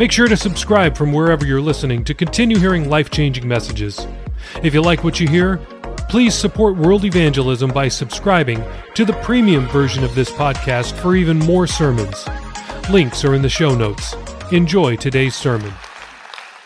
Make 0.00 0.12
sure 0.12 0.28
to 0.28 0.36
subscribe 0.38 0.96
from 0.96 1.12
wherever 1.12 1.44
you're 1.44 1.60
listening 1.60 2.04
to 2.04 2.14
continue 2.14 2.58
hearing 2.58 2.88
life 2.88 3.10
changing 3.10 3.46
messages. 3.46 4.06
If 4.62 4.72
you 4.72 4.80
like 4.80 5.04
what 5.04 5.20
you 5.20 5.28
hear, 5.28 5.58
please 6.08 6.34
support 6.34 6.74
world 6.74 7.04
evangelism 7.04 7.70
by 7.70 7.88
subscribing 7.88 8.64
to 8.94 9.04
the 9.04 9.12
premium 9.22 9.68
version 9.68 10.02
of 10.02 10.14
this 10.14 10.30
podcast 10.30 10.92
for 11.02 11.16
even 11.16 11.38
more 11.38 11.66
sermons. 11.66 12.26
Links 12.88 13.26
are 13.26 13.34
in 13.34 13.42
the 13.42 13.50
show 13.50 13.74
notes. 13.74 14.14
Enjoy 14.52 14.96
today's 14.96 15.34
sermon. 15.34 15.70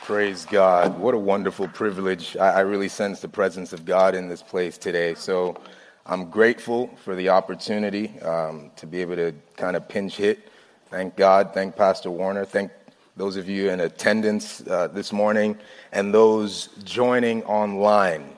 Praise 0.02 0.44
God. 0.44 0.96
What 0.96 1.14
a 1.14 1.18
wonderful 1.18 1.66
privilege. 1.66 2.36
I, 2.36 2.58
I, 2.58 2.60
really 2.60 2.88
sense 2.88 3.18
the 3.18 3.26
presence 3.26 3.72
of 3.72 3.84
God 3.84 4.14
in 4.14 4.28
this 4.28 4.44
place 4.44 4.78
today. 4.78 5.14
So 5.14 5.60
I'm 6.06 6.30
grateful 6.30 6.88
for 7.02 7.16
the 7.16 7.30
opportunity 7.30 8.16
um, 8.20 8.70
to 8.76 8.86
be 8.86 9.00
able 9.00 9.16
to 9.16 9.34
kind 9.56 9.74
of 9.74 9.88
pinch 9.88 10.18
hit. 10.18 10.52
Thank 10.88 11.16
God. 11.16 11.52
Thank 11.52 11.74
Pastor 11.74 12.12
Warner. 12.12 12.44
Thank 12.44 12.70
those 13.16 13.36
of 13.36 13.48
you 13.48 13.70
in 13.70 13.80
attendance 13.80 14.66
uh, 14.66 14.88
this 14.88 15.12
morning, 15.12 15.56
and 15.92 16.12
those 16.12 16.68
joining 16.84 17.42
online. 17.44 18.36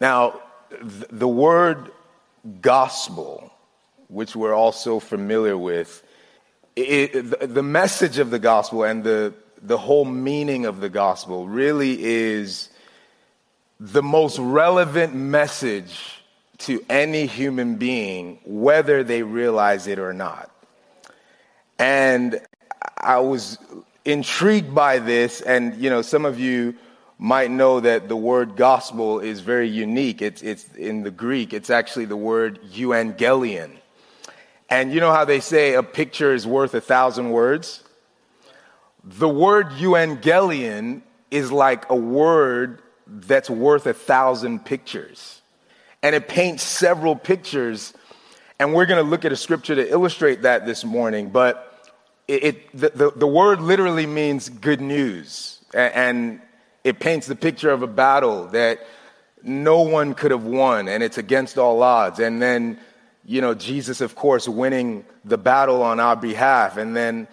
Now, 0.00 0.40
th- 0.70 1.06
the 1.10 1.28
word 1.28 1.90
gospel, 2.60 3.52
which 4.08 4.36
we're 4.36 4.54
also 4.54 5.00
familiar 5.00 5.56
with, 5.56 6.02
it, 6.76 7.54
the, 7.54 7.62
message 7.62 8.18
of 8.18 8.30
the 8.30 8.38
gospel 8.38 8.84
and 8.84 9.02
the, 9.02 9.32
the 9.62 9.78
whole 9.78 10.04
meaning 10.04 10.66
of 10.66 10.80
the 10.80 10.90
gospel 10.90 11.48
really 11.48 11.96
is 12.04 12.68
the 13.80 14.02
most 14.02 14.38
relevant 14.38 15.14
message 15.14 16.22
to 16.58 16.84
any 16.88 17.26
human 17.26 17.76
being, 17.76 18.38
whether 18.44 19.02
they 19.02 19.22
realize 19.22 19.86
it 19.86 19.98
or 19.98 20.12
not. 20.12 20.50
And 21.78 22.40
I 23.06 23.20
was 23.20 23.58
intrigued 24.04 24.74
by 24.74 24.98
this, 24.98 25.40
and 25.40 25.76
you 25.76 25.90
know, 25.90 26.02
some 26.02 26.24
of 26.24 26.40
you 26.40 26.74
might 27.18 27.52
know 27.52 27.78
that 27.78 28.08
the 28.08 28.16
word 28.16 28.56
gospel 28.56 29.20
is 29.20 29.38
very 29.40 29.68
unique. 29.68 30.20
It's, 30.20 30.42
it's 30.42 30.68
in 30.74 31.04
the 31.04 31.12
Greek, 31.12 31.52
it's 31.52 31.70
actually 31.70 32.06
the 32.06 32.16
word 32.16 32.60
euangelion. 32.72 33.70
And 34.68 34.92
you 34.92 34.98
know 34.98 35.12
how 35.12 35.24
they 35.24 35.38
say 35.38 35.74
a 35.74 35.84
picture 35.84 36.34
is 36.34 36.48
worth 36.48 36.74
a 36.74 36.80
thousand 36.80 37.30
words? 37.30 37.84
The 39.04 39.28
word 39.28 39.68
euangelion 39.70 41.02
is 41.30 41.52
like 41.52 41.88
a 41.88 41.94
word 41.94 42.82
that's 43.06 43.48
worth 43.48 43.86
a 43.86 43.94
thousand 43.94 44.64
pictures. 44.64 45.40
And 46.02 46.16
it 46.16 46.26
paints 46.26 46.64
several 46.64 47.14
pictures. 47.14 47.94
And 48.58 48.74
we're 48.74 48.86
going 48.86 49.02
to 49.02 49.08
look 49.08 49.24
at 49.24 49.30
a 49.30 49.36
scripture 49.36 49.76
to 49.76 49.88
illustrate 49.88 50.42
that 50.42 50.66
this 50.66 50.84
morning. 50.84 51.30
But 51.30 51.75
it, 52.28 52.44
it 52.44 52.76
the, 52.76 52.90
the, 52.90 53.10
the, 53.12 53.26
word 53.26 53.60
literally 53.60 54.06
means 54.06 54.48
good 54.48 54.80
news. 54.80 55.60
And 55.74 56.40
it 56.84 57.00
paints 57.00 57.26
the 57.26 57.36
picture 57.36 57.70
of 57.70 57.82
a 57.82 57.86
battle 57.86 58.46
that 58.48 58.80
no 59.42 59.82
one 59.82 60.14
could 60.14 60.30
have 60.30 60.44
won, 60.44 60.88
and 60.88 61.02
it's 61.02 61.18
against 61.18 61.58
all 61.58 61.82
odds. 61.82 62.18
And 62.18 62.42
then, 62.42 62.78
you 63.24 63.40
know, 63.40 63.54
Jesus, 63.54 64.00
of 64.00 64.16
course, 64.16 64.48
winning 64.48 65.04
the 65.24 65.38
battle 65.38 65.82
on 65.82 66.00
our 66.00 66.16
behalf, 66.16 66.76
and 66.76 66.96
then 66.96 67.28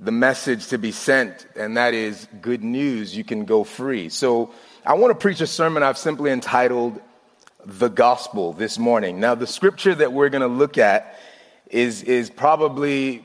the 0.00 0.12
message 0.12 0.68
to 0.68 0.78
be 0.78 0.92
sent, 0.92 1.46
and 1.56 1.76
that 1.76 1.92
is 1.92 2.28
good 2.40 2.62
news, 2.62 3.16
you 3.16 3.24
can 3.24 3.44
go 3.44 3.64
free. 3.64 4.08
So 4.08 4.52
I 4.86 4.94
want 4.94 5.10
to 5.10 5.20
preach 5.20 5.40
a 5.40 5.46
sermon 5.46 5.82
I've 5.82 5.98
simply 5.98 6.30
entitled 6.30 7.00
The 7.66 7.88
Gospel 7.88 8.52
this 8.52 8.78
morning. 8.78 9.18
Now, 9.18 9.34
the 9.34 9.46
scripture 9.46 9.94
that 9.94 10.12
we're 10.12 10.28
going 10.28 10.42
to 10.42 10.46
look 10.46 10.78
at 10.78 11.18
is, 11.70 12.02
is 12.04 12.30
probably 12.30 13.24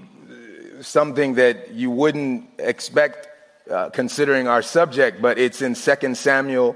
something 0.83 1.35
that 1.35 1.71
you 1.71 1.89
wouldn't 1.89 2.49
expect 2.59 3.27
uh, 3.69 3.89
considering 3.89 4.47
our 4.47 4.61
subject, 4.61 5.21
but 5.21 5.37
it's 5.39 5.61
in 5.61 5.73
2 5.73 6.15
Samuel 6.15 6.75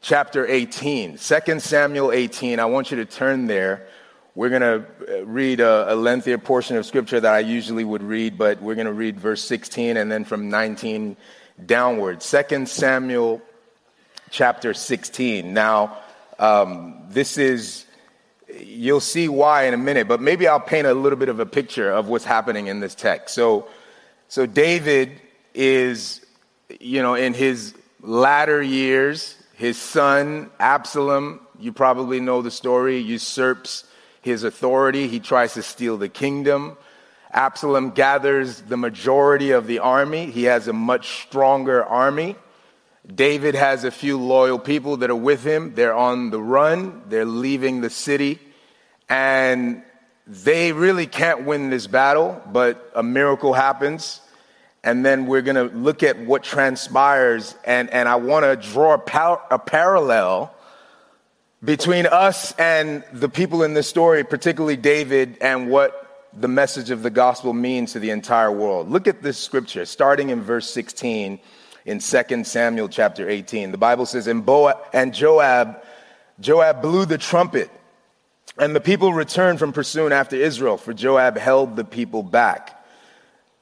chapter 0.00 0.46
18. 0.46 1.18
2 1.18 1.60
Samuel 1.60 2.12
18, 2.12 2.60
I 2.60 2.66
want 2.66 2.90
you 2.90 2.98
to 2.98 3.04
turn 3.04 3.46
there. 3.46 3.86
We're 4.34 4.48
going 4.48 4.62
to 4.62 4.86
uh, 5.08 5.24
read 5.24 5.60
a, 5.60 5.92
a, 5.92 5.96
lengthier 5.96 6.38
portion 6.38 6.76
of 6.76 6.86
scripture 6.86 7.20
that 7.20 7.34
I 7.34 7.40
usually 7.40 7.84
would 7.84 8.02
read, 8.02 8.38
but 8.38 8.62
we're 8.62 8.76
going 8.76 8.86
to 8.86 8.92
read 8.92 9.18
verse 9.18 9.42
16 9.44 9.96
and 9.96 10.10
then 10.10 10.24
from 10.24 10.48
19 10.48 11.16
downward. 11.66 12.20
2 12.20 12.66
Samuel 12.66 13.42
chapter 14.30 14.72
16. 14.72 15.52
Now, 15.52 15.98
um, 16.38 17.02
this 17.08 17.38
is 17.38 17.84
you'll 18.58 19.00
see 19.00 19.28
why 19.28 19.64
in 19.64 19.74
a 19.74 19.78
minute, 19.78 20.08
but 20.08 20.20
maybe 20.20 20.46
I'll 20.48 20.60
paint 20.60 20.86
a 20.86 20.94
little 20.94 21.18
bit 21.18 21.28
of 21.28 21.40
a 21.40 21.46
picture 21.46 21.90
of 21.90 22.08
what's 22.08 22.24
happening 22.24 22.66
in 22.66 22.80
this 22.80 22.94
text. 22.94 23.34
So, 23.34 23.68
so 24.28 24.46
David 24.46 25.20
is, 25.54 26.24
you 26.80 27.02
know, 27.02 27.14
in 27.14 27.34
his 27.34 27.74
latter 28.00 28.62
years, 28.62 29.36
his 29.54 29.76
son 29.76 30.50
Absalom, 30.58 31.40
you 31.58 31.72
probably 31.72 32.20
know 32.20 32.42
the 32.42 32.50
story, 32.50 32.98
usurps 32.98 33.84
his 34.22 34.44
authority. 34.44 35.08
He 35.08 35.20
tries 35.20 35.54
to 35.54 35.62
steal 35.62 35.96
the 35.96 36.08
kingdom. 36.08 36.76
Absalom 37.32 37.90
gathers 37.90 38.62
the 38.62 38.76
majority 38.76 39.52
of 39.52 39.66
the 39.66 39.78
army. 39.78 40.30
He 40.30 40.44
has 40.44 40.68
a 40.68 40.72
much 40.72 41.22
stronger 41.22 41.84
army. 41.84 42.36
David 43.14 43.54
has 43.54 43.84
a 43.84 43.90
few 43.90 44.18
loyal 44.18 44.58
people 44.58 44.98
that 44.98 45.10
are 45.10 45.16
with 45.16 45.44
him. 45.44 45.74
They're 45.74 45.94
on 45.94 46.30
the 46.30 46.40
run, 46.40 47.02
they're 47.08 47.24
leaving 47.24 47.80
the 47.80 47.90
city, 47.90 48.38
and 49.08 49.82
they 50.26 50.72
really 50.72 51.06
can't 51.06 51.44
win 51.44 51.70
this 51.70 51.86
battle, 51.86 52.40
but 52.52 52.90
a 52.94 53.02
miracle 53.02 53.52
happens. 53.52 54.20
And 54.82 55.04
then 55.04 55.26
we're 55.26 55.42
going 55.42 55.56
to 55.56 55.76
look 55.76 56.02
at 56.02 56.18
what 56.18 56.42
transpires, 56.42 57.54
and, 57.64 57.90
and 57.90 58.08
I 58.08 58.16
want 58.16 58.44
to 58.44 58.56
draw 58.70 58.94
a, 58.94 58.98
par- 58.98 59.42
a 59.50 59.58
parallel 59.58 60.54
between 61.62 62.06
us 62.06 62.52
and 62.52 63.04
the 63.12 63.28
people 63.28 63.62
in 63.62 63.74
this 63.74 63.88
story, 63.88 64.24
particularly 64.24 64.76
David, 64.76 65.36
and 65.42 65.68
what 65.68 66.28
the 66.32 66.48
message 66.48 66.90
of 66.90 67.02
the 67.02 67.10
gospel 67.10 67.52
means 67.52 67.92
to 67.92 67.98
the 67.98 68.10
entire 68.10 68.52
world. 68.52 68.88
Look 68.88 69.06
at 69.06 69.20
this 69.20 69.36
scripture, 69.36 69.84
starting 69.84 70.30
in 70.30 70.40
verse 70.40 70.70
16 70.70 71.40
in 71.84 71.98
2 71.98 72.44
Samuel 72.44 72.88
chapter 72.88 73.28
18. 73.28 73.72
The 73.72 73.78
Bible 73.78 74.06
says, 74.06 74.26
and, 74.26 74.44
Boab, 74.44 74.78
and 74.92 75.14
Joab, 75.14 75.82
Joab 76.40 76.82
blew 76.82 77.06
the 77.06 77.18
trumpet, 77.18 77.70
and 78.58 78.74
the 78.74 78.80
people 78.80 79.12
returned 79.12 79.58
from 79.58 79.72
pursuing 79.72 80.12
after 80.12 80.36
Israel, 80.36 80.76
for 80.76 80.92
Joab 80.92 81.36
held 81.36 81.76
the 81.76 81.84
people 81.84 82.22
back. 82.22 82.84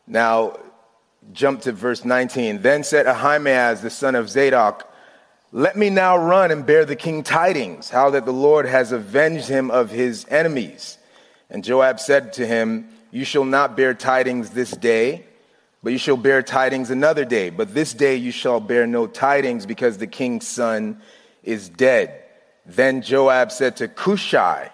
Now, 0.07 0.59
jump 1.33 1.63
to 1.63 1.73
verse 1.73 2.05
19. 2.05 2.63
Then 2.63 2.85
said 2.85 3.07
Ahimaaz, 3.07 3.83
the 3.83 3.91
son 3.91 4.15
of 4.15 4.31
Zadok, 4.31 4.91
Let 5.53 5.77
me 5.77 5.91
now 5.91 6.17
run 6.17 6.51
and 6.51 6.65
bear 6.65 6.85
the 6.85 6.97
king 6.97 7.23
tidings, 7.23 7.91
how 7.91 8.11
that 8.11 8.25
the 8.25 8.33
Lord 8.33 8.67
has 8.67 8.93
avenged 8.93 9.49
him 9.49 9.71
of 9.71 9.91
his 9.91 10.27
enemies. 10.29 10.99
And 11.51 11.65
Joab 11.65 12.01
said 12.01 12.33
to 12.35 12.47
him, 12.47 12.89
You 13.11 13.25
shall 13.25 13.45
not 13.45 13.77
bear 13.77 13.95
tidings 13.95 14.51
this 14.51 14.71
day 14.71 15.28
but 15.89 15.93
you 15.93 15.99
shall 15.99 16.19
bear 16.19 16.43
tidings 16.43 16.91
another 16.91 17.25
day. 17.25 17.49
But 17.49 17.73
this 17.73 17.95
day 17.95 18.17
you 18.17 18.31
shall 18.31 18.61
bear 18.61 18.87
no 18.87 19.07
tidings, 19.07 19.65
because 19.65 19.97
the 19.97 20.07
king's 20.07 20.47
son 20.47 21.01
is 21.43 21.71
dead. 21.71 22.25
Then 22.67 23.01
Joab 23.01 23.51
said 23.51 23.77
to 23.79 23.89
Cushai, 23.89 24.71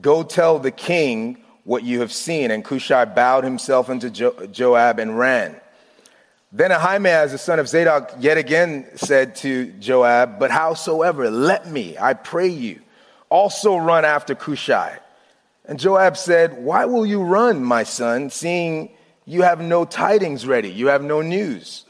Go 0.00 0.24
tell 0.24 0.58
the 0.58 0.72
king 0.72 1.44
what 1.62 1.84
you 1.84 2.00
have 2.00 2.12
seen. 2.12 2.50
And 2.50 2.64
Cushai 2.64 3.04
bowed 3.04 3.44
himself 3.44 3.88
unto 3.88 4.10
jo- 4.10 4.48
Joab 4.50 4.98
and 4.98 5.16
ran. 5.16 5.54
Then 6.50 6.72
Ahimaaz, 6.72 7.30
the 7.30 7.38
son 7.38 7.60
of 7.60 7.68
Zadok, 7.68 8.10
yet 8.18 8.36
again 8.36 8.88
said 8.96 9.36
to 9.36 9.66
Joab, 9.74 10.40
But 10.40 10.50
howsoever, 10.50 11.30
let 11.30 11.70
me, 11.70 11.96
I 12.00 12.14
pray 12.14 12.48
you, 12.48 12.80
also 13.28 13.76
run 13.76 14.04
after 14.04 14.34
Cushai. 14.34 14.98
And 15.66 15.78
Joab 15.78 16.16
said, 16.16 16.64
Why 16.64 16.86
will 16.86 17.06
you 17.06 17.22
run, 17.22 17.62
my 17.62 17.84
son, 17.84 18.28
seeing 18.28 18.90
you 19.24 19.42
have 19.42 19.60
no 19.60 19.84
tidings 19.84 20.46
ready, 20.46 20.70
you 20.70 20.88
have 20.88 21.02
no 21.02 21.22
news. 21.22 21.84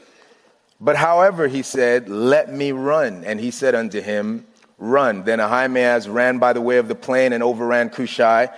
But 0.79 0.97
however, 0.97 1.47
he 1.47 1.61
said, 1.61 2.09
Let 2.09 2.53
me 2.53 2.71
run. 2.73 3.23
And 3.23 3.39
he 3.39 3.51
said 3.51 3.73
unto 3.73 4.01
him, 4.01 4.45
Run. 4.77 5.23
Then 5.23 5.39
Ahimaaz 5.39 6.09
ran 6.09 6.39
by 6.39 6.53
the 6.53 6.61
way 6.61 6.77
of 6.77 6.87
the 6.87 6.95
plain 6.95 7.31
and 7.31 7.41
overran 7.41 7.89
Cushai. 7.89 8.49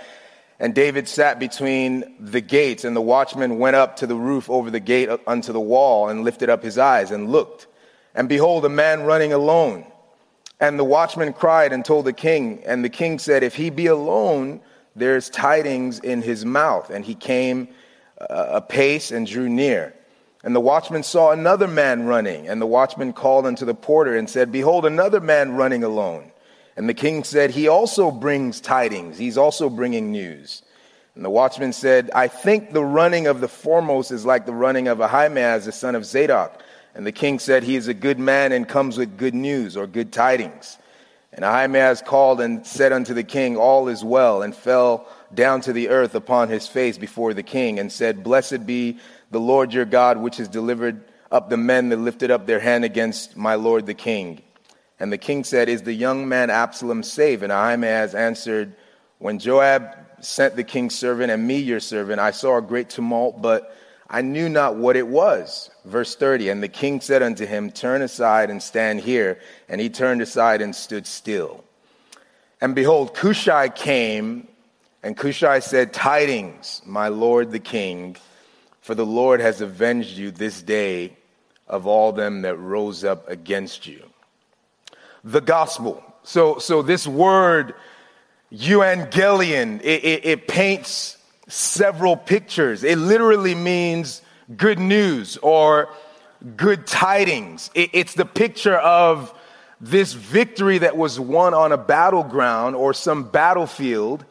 And 0.60 0.74
David 0.74 1.08
sat 1.08 1.38
between 1.38 2.16
the 2.20 2.42
gates, 2.42 2.86
and 2.86 2.96
the 2.96 3.02
watchman 3.02 3.60
went 3.60 3.76
up 3.76 3.98
to 3.98 4.08
the 4.08 4.16
roof 4.16 4.50
over 4.50 4.72
the 4.72 4.80
gate 4.80 5.10
unto 5.28 5.52
the 5.52 5.60
wall 5.60 6.10
and 6.10 6.24
lifted 6.24 6.50
up 6.50 6.64
his 6.64 6.78
eyes 6.78 7.12
and 7.12 7.30
looked. 7.30 7.68
And 8.16 8.30
behold, 8.30 8.66
a 8.66 8.70
man 8.70 9.04
running 9.04 9.34
alone. 9.34 9.86
And 10.60 10.80
the 10.80 10.86
watchman 10.86 11.34
cried 11.34 11.74
and 11.74 11.84
told 11.84 12.06
the 12.06 12.14
king. 12.14 12.64
And 12.66 12.84
the 12.84 12.90
king 12.90 13.20
said, 13.20 13.44
If 13.44 13.56
he 13.56 13.70
be 13.70 13.88
alone, 13.88 14.62
there's 14.96 15.30
tidings 15.30 16.00
in 16.00 16.22
his 16.22 16.46
mouth. 16.46 16.90
And 16.90 17.04
he 17.04 17.14
came 17.14 17.68
apace 18.30 19.12
and 19.12 19.28
drew 19.28 19.50
near. 19.50 19.94
And 20.44 20.56
the 20.56 20.62
watchman 20.62 21.02
saw 21.02 21.32
another 21.32 21.68
man 21.68 22.06
running. 22.06 22.48
And 22.48 22.62
the 22.62 22.68
watchman 22.68 23.14
called 23.14 23.48
unto 23.48 23.66
the 23.66 23.74
porter 23.74 24.16
and 24.16 24.30
said, 24.30 24.52
Behold, 24.52 24.86
another 24.86 25.20
man 25.20 25.54
running 25.54 25.84
alone. 25.84 26.32
And 26.78 26.88
the 26.88 26.94
king 26.94 27.24
said, 27.24 27.52
He 27.52 27.68
also 27.68 28.12
brings 28.12 28.62
tidings. 28.62 29.18
He's 29.18 29.38
also 29.38 29.70
bringing 29.70 30.12
news. 30.12 30.62
And 31.16 31.24
the 31.24 31.30
watchman 31.30 31.74
said, 31.74 32.12
I 32.14 32.28
think 32.28 32.74
the 32.74 32.84
running 32.84 33.26
of 33.26 33.42
the 33.42 33.48
foremost 33.48 34.12
is 34.12 34.26
like 34.26 34.46
the 34.46 34.54
running 34.54 34.88
of 34.88 35.00
Ahimaaz, 35.00 35.66
the 35.66 35.72
son 35.72 35.96
of 35.96 36.06
Zadok. 36.06 36.62
And 36.94 37.08
the 37.08 37.12
king 37.12 37.40
said, 37.40 37.64
He 37.64 37.76
is 37.76 37.88
a 37.88 37.94
good 37.94 38.20
man 38.20 38.52
and 38.52 38.68
comes 38.68 38.98
with 38.98 39.18
good 39.18 39.34
news 39.34 39.76
or 39.76 39.88
good 39.88 40.14
tidings. 40.14 40.78
And 41.34 41.44
Ahimaaz 41.44 42.02
called 42.02 42.40
and 42.40 42.66
said 42.68 42.92
unto 42.92 43.14
the 43.14 43.24
king, 43.24 43.58
All 43.58 43.88
is 43.88 44.04
well, 44.04 44.42
and 44.42 44.56
fell 44.56 45.08
down 45.36 45.62
to 45.62 45.74
the 45.74 45.90
earth 45.90 46.16
upon 46.16 46.50
his 46.50 46.68
face 46.68 46.98
before 46.98 47.34
the 47.34 47.44
king, 47.44 47.80
and 47.80 47.92
said, 47.92 48.24
Blessed 48.24 48.66
be 48.66 48.98
the 49.32 49.40
Lord 49.40 49.74
your 49.74 49.86
God, 49.86 50.18
which 50.18 50.38
has 50.38 50.48
delivered 50.48 51.04
up 51.32 51.50
the 51.50 51.58
men 51.58 51.90
that 51.90 51.98
lifted 51.98 52.32
up 52.32 52.46
their 52.46 52.60
hand 52.60 52.86
against 52.86 53.36
my 53.36 53.56
lord 53.56 53.86
the 53.86 53.94
king. 53.94 54.42
And 55.00 55.12
the 55.12 55.18
king 55.18 55.44
said, 55.44 55.70
Is 55.70 55.84
the 55.84 55.94
young 55.94 56.28
man 56.28 56.50
Absalom 56.50 57.04
safe? 57.04 57.42
And 57.42 57.52
Ahimaaz 57.52 58.16
answered, 58.16 58.76
When 59.20 59.40
Joab 59.40 59.84
sent 60.22 60.56
the 60.56 60.64
king's 60.64 60.96
servant 60.96 61.32
and 61.32 61.46
me 61.46 61.58
your 61.58 61.80
servant, 61.80 62.20
I 62.20 62.32
saw 62.32 62.58
a 62.58 62.62
great 62.62 62.90
tumult, 62.90 63.42
but 63.42 63.76
I 64.10 64.22
knew 64.22 64.50
not 64.50 64.78
what 64.78 64.96
it 64.96 65.08
was. 65.08 65.70
Verse 65.84 66.16
30 66.16 66.50
And 66.50 66.64
the 66.64 66.68
king 66.68 67.02
said 67.02 67.22
unto 67.22 67.46
him, 67.46 67.72
Turn 67.72 68.02
aside 68.02 68.50
and 68.50 68.62
stand 68.62 69.02
here. 69.02 69.40
And 69.68 69.82
he 69.82 69.90
turned 69.90 70.22
aside 70.22 70.62
and 70.62 70.76
stood 70.76 71.08
still. 71.08 71.64
And 72.62 72.74
behold, 72.74 73.14
Cushai 73.14 73.70
came, 73.70 74.48
and 75.06 75.16
Cushai 75.16 75.60
said, 75.60 75.94
Tidings, 75.94 76.82
my 76.84 77.10
lord 77.10 77.52
the 77.52 77.60
king, 77.60 78.16
for 78.82 78.96
the 78.96 79.06
Lord 79.06 79.40
has 79.40 79.62
avenged 79.62 80.18
you 80.18 80.32
this 80.32 80.64
day 80.64 81.16
of 81.68 81.86
all 81.86 82.12
them 82.12 82.42
that 82.42 82.56
rose 82.56 83.04
up 83.04 83.30
against 83.30 83.86
you. 83.86 84.02
The 85.24 85.42
gospel. 85.42 86.04
So, 86.24 86.58
so 86.58 86.82
this 86.82 87.06
word, 87.06 87.76
euangelion, 88.52 89.80
it, 89.82 90.04
it, 90.04 90.26
it 90.26 90.48
paints 90.48 91.18
several 91.48 92.18
pictures. 92.18 92.84
It 92.84 92.98
literally 92.98 93.54
means 93.54 94.24
good 94.58 94.80
news 94.80 95.38
or 95.38 95.90
good 96.56 96.88
tidings. 96.88 97.70
It's 97.76 98.16
the 98.16 98.26
picture 98.26 98.78
of 98.78 99.32
this 99.80 100.14
victory 100.14 100.80
that 100.80 100.98
was 100.98 101.20
won 101.20 101.54
on 101.54 101.72
a 101.72 101.78
battleground 101.78 102.76
or 102.76 102.92
some 102.92 103.26
battlefield, 103.26 104.26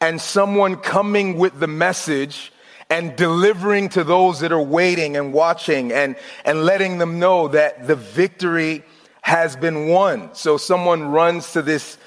and 0.00 0.20
someone 0.20 0.76
coming 0.76 1.36
with 1.36 1.58
the 1.60 1.66
message 1.66 2.52
and 2.88 3.14
delivering 3.16 3.88
to 3.90 4.02
those 4.02 4.40
that 4.40 4.50
are 4.50 4.62
waiting 4.62 5.16
and 5.16 5.32
watching 5.32 5.92
and, 5.92 6.16
and 6.44 6.64
letting 6.64 6.98
them 6.98 7.18
know 7.18 7.48
that 7.48 7.86
the 7.86 7.94
victory 7.94 8.82
has 9.22 9.56
been 9.56 9.88
won. 9.88 10.34
So 10.34 10.56
someone 10.56 11.10
runs 11.10 11.52
to 11.52 11.62
this 11.62 11.98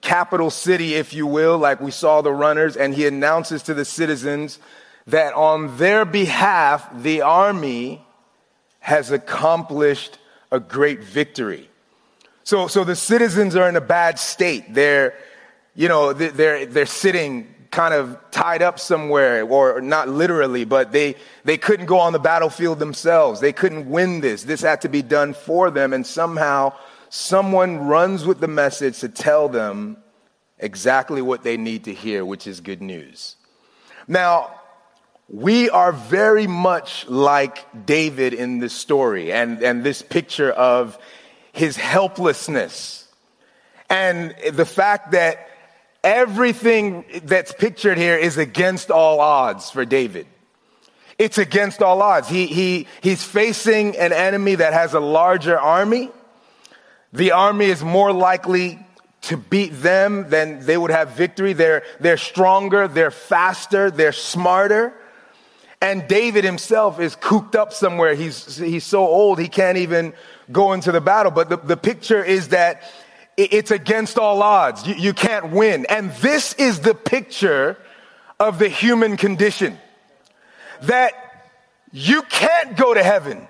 capital 0.00 0.50
city, 0.50 0.94
if 0.94 1.12
you 1.12 1.26
will, 1.26 1.58
like 1.58 1.80
we 1.80 1.90
saw 1.90 2.20
the 2.20 2.32
runners, 2.32 2.76
and 2.76 2.94
he 2.94 3.06
announces 3.06 3.64
to 3.64 3.74
the 3.74 3.84
citizens 3.84 4.58
that 5.06 5.32
on 5.32 5.76
their 5.78 6.04
behalf, 6.04 6.88
the 6.94 7.22
army 7.22 8.04
has 8.80 9.10
accomplished 9.10 10.18
a 10.52 10.60
great 10.60 11.02
victory. 11.02 11.68
So, 12.44 12.68
so 12.68 12.84
the 12.84 12.96
citizens 12.96 13.56
are 13.56 13.68
in 13.68 13.76
a 13.76 13.80
bad 13.80 14.18
state. 14.18 14.72
They're, 14.72 15.14
you 15.78 15.86
know, 15.86 16.12
they're, 16.12 16.66
they're 16.66 16.86
sitting 16.86 17.54
kind 17.70 17.94
of 17.94 18.18
tied 18.32 18.62
up 18.62 18.80
somewhere, 18.80 19.44
or 19.44 19.80
not 19.80 20.08
literally, 20.08 20.64
but 20.64 20.90
they, 20.90 21.14
they 21.44 21.56
couldn't 21.56 21.86
go 21.86 22.00
on 22.00 22.12
the 22.12 22.18
battlefield 22.18 22.80
themselves. 22.80 23.38
They 23.38 23.52
couldn't 23.52 23.88
win 23.88 24.20
this. 24.20 24.42
This 24.42 24.60
had 24.60 24.80
to 24.80 24.88
be 24.88 25.02
done 25.02 25.34
for 25.34 25.70
them, 25.70 25.92
and 25.92 26.04
somehow 26.04 26.72
someone 27.10 27.86
runs 27.86 28.26
with 28.26 28.40
the 28.40 28.48
message 28.48 28.98
to 28.98 29.08
tell 29.08 29.48
them 29.48 29.98
exactly 30.58 31.22
what 31.22 31.44
they 31.44 31.56
need 31.56 31.84
to 31.84 31.94
hear, 31.94 32.24
which 32.24 32.48
is 32.48 32.60
good 32.60 32.82
news. 32.82 33.36
Now, 34.08 34.60
we 35.28 35.70
are 35.70 35.92
very 35.92 36.48
much 36.48 37.06
like 37.06 37.86
David 37.86 38.34
in 38.34 38.58
this 38.58 38.72
story 38.72 39.32
and, 39.32 39.62
and 39.62 39.84
this 39.84 40.02
picture 40.02 40.50
of 40.50 40.98
his 41.52 41.76
helplessness 41.76 43.06
and 43.88 44.34
the 44.52 44.66
fact 44.66 45.12
that 45.12 45.47
everything 46.02 47.04
that's 47.24 47.52
pictured 47.52 47.98
here 47.98 48.16
is 48.16 48.36
against 48.38 48.90
all 48.90 49.20
odds 49.20 49.70
for 49.70 49.84
David. 49.84 50.26
It's 51.18 51.38
against 51.38 51.82
all 51.82 52.00
odds. 52.00 52.28
He, 52.28 52.46
he, 52.46 52.86
he's 53.02 53.24
facing 53.24 53.96
an 53.96 54.12
enemy 54.12 54.54
that 54.54 54.72
has 54.72 54.94
a 54.94 55.00
larger 55.00 55.58
army. 55.58 56.10
The 57.12 57.32
army 57.32 57.66
is 57.66 57.82
more 57.82 58.12
likely 58.12 58.78
to 59.22 59.36
beat 59.36 59.70
them 59.70 60.30
than 60.30 60.64
they 60.64 60.78
would 60.78 60.92
have 60.92 61.10
victory. 61.10 61.52
They're, 61.52 61.82
they're 61.98 62.16
stronger, 62.16 62.86
they're 62.86 63.10
faster, 63.10 63.90
they're 63.90 64.12
smarter. 64.12 64.94
And 65.80 66.06
David 66.08 66.44
himself 66.44 67.00
is 67.00 67.16
cooped 67.16 67.56
up 67.56 67.72
somewhere. 67.72 68.14
He's, 68.14 68.56
he's 68.56 68.84
so 68.84 69.06
old, 69.06 69.38
he 69.38 69.48
can't 69.48 69.78
even 69.78 70.12
go 70.50 70.72
into 70.72 70.92
the 70.92 71.00
battle. 71.00 71.32
But 71.32 71.48
the, 71.48 71.56
the 71.56 71.76
picture 71.76 72.22
is 72.22 72.48
that 72.48 72.82
it's 73.38 73.70
against 73.70 74.18
all 74.18 74.42
odds. 74.42 74.86
You, 74.86 74.94
you 74.94 75.14
can't 75.14 75.50
win. 75.52 75.86
And 75.88 76.10
this 76.14 76.54
is 76.54 76.80
the 76.80 76.94
picture 76.94 77.78
of 78.40 78.58
the 78.58 78.68
human 78.68 79.16
condition 79.16 79.78
that 80.82 81.12
you 81.92 82.22
can't 82.22 82.76
go 82.76 82.94
to 82.94 83.02
heaven. 83.02 83.46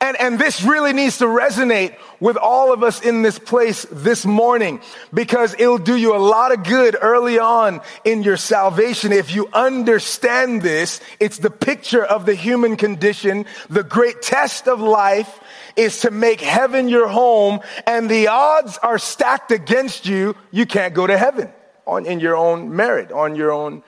And, 0.00 0.18
and 0.18 0.38
this 0.38 0.62
really 0.62 0.92
needs 0.92 1.18
to 1.18 1.26
resonate 1.26 1.96
with 2.18 2.36
all 2.36 2.72
of 2.72 2.82
us 2.82 3.02
in 3.02 3.22
this 3.22 3.38
place 3.38 3.86
this 3.90 4.24
morning 4.24 4.80
because 5.12 5.54
it'll 5.58 5.78
do 5.78 5.96
you 5.96 6.16
a 6.16 6.18
lot 6.18 6.52
of 6.52 6.64
good 6.64 6.96
early 7.00 7.38
on 7.38 7.82
in 8.04 8.22
your 8.22 8.38
salvation. 8.38 9.12
If 9.12 9.34
you 9.34 9.48
understand 9.52 10.62
this, 10.62 11.00
it's 11.20 11.38
the 11.38 11.50
picture 11.50 12.02
of 12.02 12.24
the 12.24 12.34
human 12.34 12.76
condition. 12.76 13.44
The 13.68 13.84
great 13.84 14.22
test 14.22 14.66
of 14.66 14.80
life 14.80 15.40
is 15.76 16.00
to 16.00 16.10
make 16.10 16.40
heaven 16.40 16.88
your 16.88 17.08
home 17.08 17.60
and 17.86 18.08
the 18.08 18.28
odds 18.28 18.78
are 18.78 18.98
stacked 18.98 19.50
against 19.50 20.06
you. 20.06 20.36
You 20.50 20.66
can't 20.66 20.94
go 20.94 21.06
to 21.06 21.16
heaven 21.16 21.50
on, 21.86 22.06
in 22.06 22.20
your 22.20 22.36
own 22.36 22.74
merit, 22.74 23.12
on 23.12 23.36
your 23.36 23.52
own, 23.52 23.82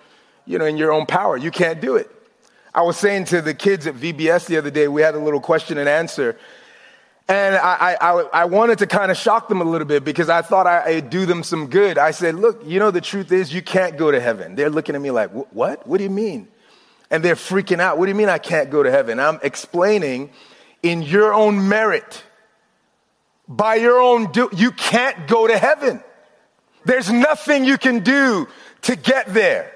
you 0.47 0.59
know, 0.59 0.65
in 0.65 0.77
your 0.77 0.93
own 0.93 1.07
power. 1.07 1.37
You 1.37 1.51
can't 1.51 1.81
do 1.81 1.97
it. 1.97 2.11
I 2.75 2.83
was 2.83 2.97
saying 2.97 3.27
to 3.27 3.41
the 3.41 3.55
kids 3.55 3.87
at 3.87 3.95
VBS 3.95 4.47
the 4.47 4.57
other 4.57 4.71
day, 4.71 4.89
we 4.89 5.03
had 5.03 5.15
a 5.15 5.19
little 5.19 5.41
question 5.41 5.79
and 5.79 5.89
answer. 5.89 6.37
And 7.29 7.55
I, 7.55 7.97
I, 8.01 8.11
I 8.11 8.45
wanted 8.45 8.79
to 8.79 8.87
kind 8.87 9.11
of 9.11 9.17
shock 9.17 9.49
them 9.49 9.61
a 9.63 9.65
little 9.65 9.87
bit 9.87 10.05
because 10.05 10.29
I 10.29 10.43
thought 10.43 10.67
I'd 10.67 11.09
do 11.09 11.25
them 11.25 11.43
some 11.43 11.69
good. 11.69 11.97
I 11.97 12.11
said, 12.11 12.35
Look, 12.35 12.63
you 12.67 12.79
know, 12.79 12.91
the 12.91 13.01
truth 13.01 13.33
is 13.33 13.55
you 13.55 13.63
can't 13.63 13.97
go 13.97 14.11
to 14.11 14.21
heaven. 14.21 14.57
They're 14.57 14.69
looking 14.69 14.95
at 14.95 15.01
me 15.01 15.11
like, 15.11 15.31
What? 15.31 15.87
What 15.87 15.99
do 15.99 16.05
you 16.05 16.11
mean? 16.11 16.49
And 17.11 17.25
they're 17.25 17.35
freaking 17.35 17.81
out. 17.81 17.97
What 17.97 18.07
do 18.07 18.11
you 18.11 18.17
mean 18.17 18.29
I 18.29 18.39
can't 18.39 18.71
go 18.71 18.83
to 18.83 18.91
heaven? 18.91 19.21
I'm 19.21 19.39
explaining 19.43 20.31
in 20.85 21.03
your 21.03 21.33
own 21.33 21.67
merit, 21.69 22.23
by 23.49 23.77
your 23.77 23.99
own 23.99 24.31
do, 24.33 24.51
you 24.55 24.71
can't 24.71 25.27
go 25.27 25.47
to 25.47 25.57
heaven. 25.57 26.05
There's 26.85 27.11
nothing 27.11 27.65
you 27.65 27.79
can 27.79 28.01
do 28.01 28.47
to 28.83 28.95
get 28.95 29.33
there. 29.33 29.73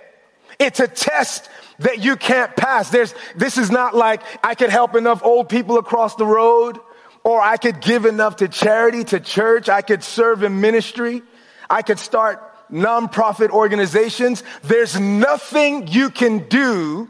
It's 0.58 0.80
a 0.80 0.86
test 0.86 1.48
that 1.78 2.04
you 2.04 2.16
can't 2.16 2.54
pass. 2.54 2.90
There's, 2.90 3.14
this 3.34 3.56
is 3.56 3.70
not 3.70 3.96
like 3.96 4.22
I 4.44 4.54
could 4.54 4.68
help 4.68 4.94
enough 4.94 5.24
old 5.24 5.48
people 5.48 5.78
across 5.78 6.14
the 6.16 6.26
road 6.26 6.78
or 7.24 7.40
I 7.40 7.56
could 7.56 7.80
give 7.80 8.04
enough 8.04 8.36
to 8.36 8.48
charity, 8.48 9.04
to 9.04 9.18
church. 9.18 9.70
I 9.70 9.80
could 9.80 10.04
serve 10.04 10.42
in 10.42 10.60
ministry. 10.60 11.22
I 11.70 11.80
could 11.80 11.98
start 11.98 12.42
nonprofit 12.70 13.48
organizations. 13.48 14.42
There's 14.62 15.00
nothing 15.00 15.88
you 15.88 16.10
can 16.10 16.48
do 16.48 17.08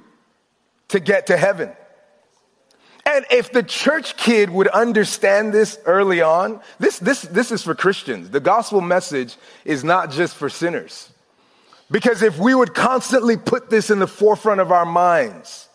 to 0.88 1.00
get 1.00 1.26
to 1.28 1.36
heaven. 1.36 1.72
And 3.08 3.24
if 3.30 3.50
the 3.52 3.62
church 3.62 4.18
kid 4.18 4.50
would 4.50 4.68
understand 4.68 5.54
this 5.54 5.78
early 5.86 6.20
on, 6.20 6.60
this, 6.78 6.98
this, 6.98 7.22
this 7.22 7.50
is 7.50 7.62
for 7.62 7.74
Christians. 7.74 8.28
The 8.28 8.38
gospel 8.38 8.82
message 8.82 9.36
is 9.64 9.82
not 9.82 10.10
just 10.10 10.36
for 10.36 10.50
sinners. 10.50 11.10
Because 11.90 12.20
if 12.20 12.38
we 12.38 12.54
would 12.54 12.74
constantly 12.74 13.38
put 13.38 13.70
this 13.70 13.88
in 13.88 13.98
the 13.98 14.06
forefront 14.06 14.60
of 14.60 14.72
our 14.72 14.84
minds, 14.84 15.70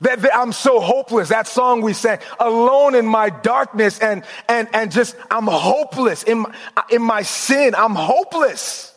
that, 0.00 0.22
that, 0.22 0.34
I'm 0.34 0.52
so 0.52 0.80
hopeless. 0.80 1.28
That 1.28 1.46
song 1.46 1.82
we 1.82 1.92
sang, 1.92 2.18
alone 2.40 2.94
in 2.94 3.04
my 3.04 3.28
darkness 3.28 3.98
and, 3.98 4.24
and, 4.48 4.68
and 4.72 4.90
just, 4.90 5.16
I'm 5.30 5.46
hopeless 5.46 6.22
in 6.22 6.46
in 6.88 7.02
my 7.02 7.22
sin. 7.22 7.74
I'm 7.76 7.94
hopeless. 7.94 8.94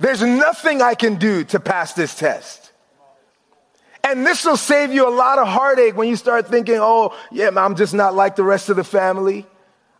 There's 0.00 0.22
nothing 0.22 0.82
I 0.82 0.96
can 0.96 1.14
do 1.14 1.44
to 1.44 1.60
pass 1.60 1.92
this 1.92 2.16
test. 2.16 2.61
And 4.04 4.26
this 4.26 4.44
will 4.44 4.56
save 4.56 4.92
you 4.92 5.08
a 5.08 5.14
lot 5.14 5.38
of 5.38 5.46
heartache 5.46 5.96
when 5.96 6.08
you 6.08 6.16
start 6.16 6.48
thinking, 6.48 6.78
oh, 6.80 7.16
yeah, 7.30 7.50
I'm 7.56 7.76
just 7.76 7.94
not 7.94 8.14
like 8.14 8.36
the 8.36 8.42
rest 8.42 8.68
of 8.68 8.76
the 8.76 8.84
family. 8.84 9.46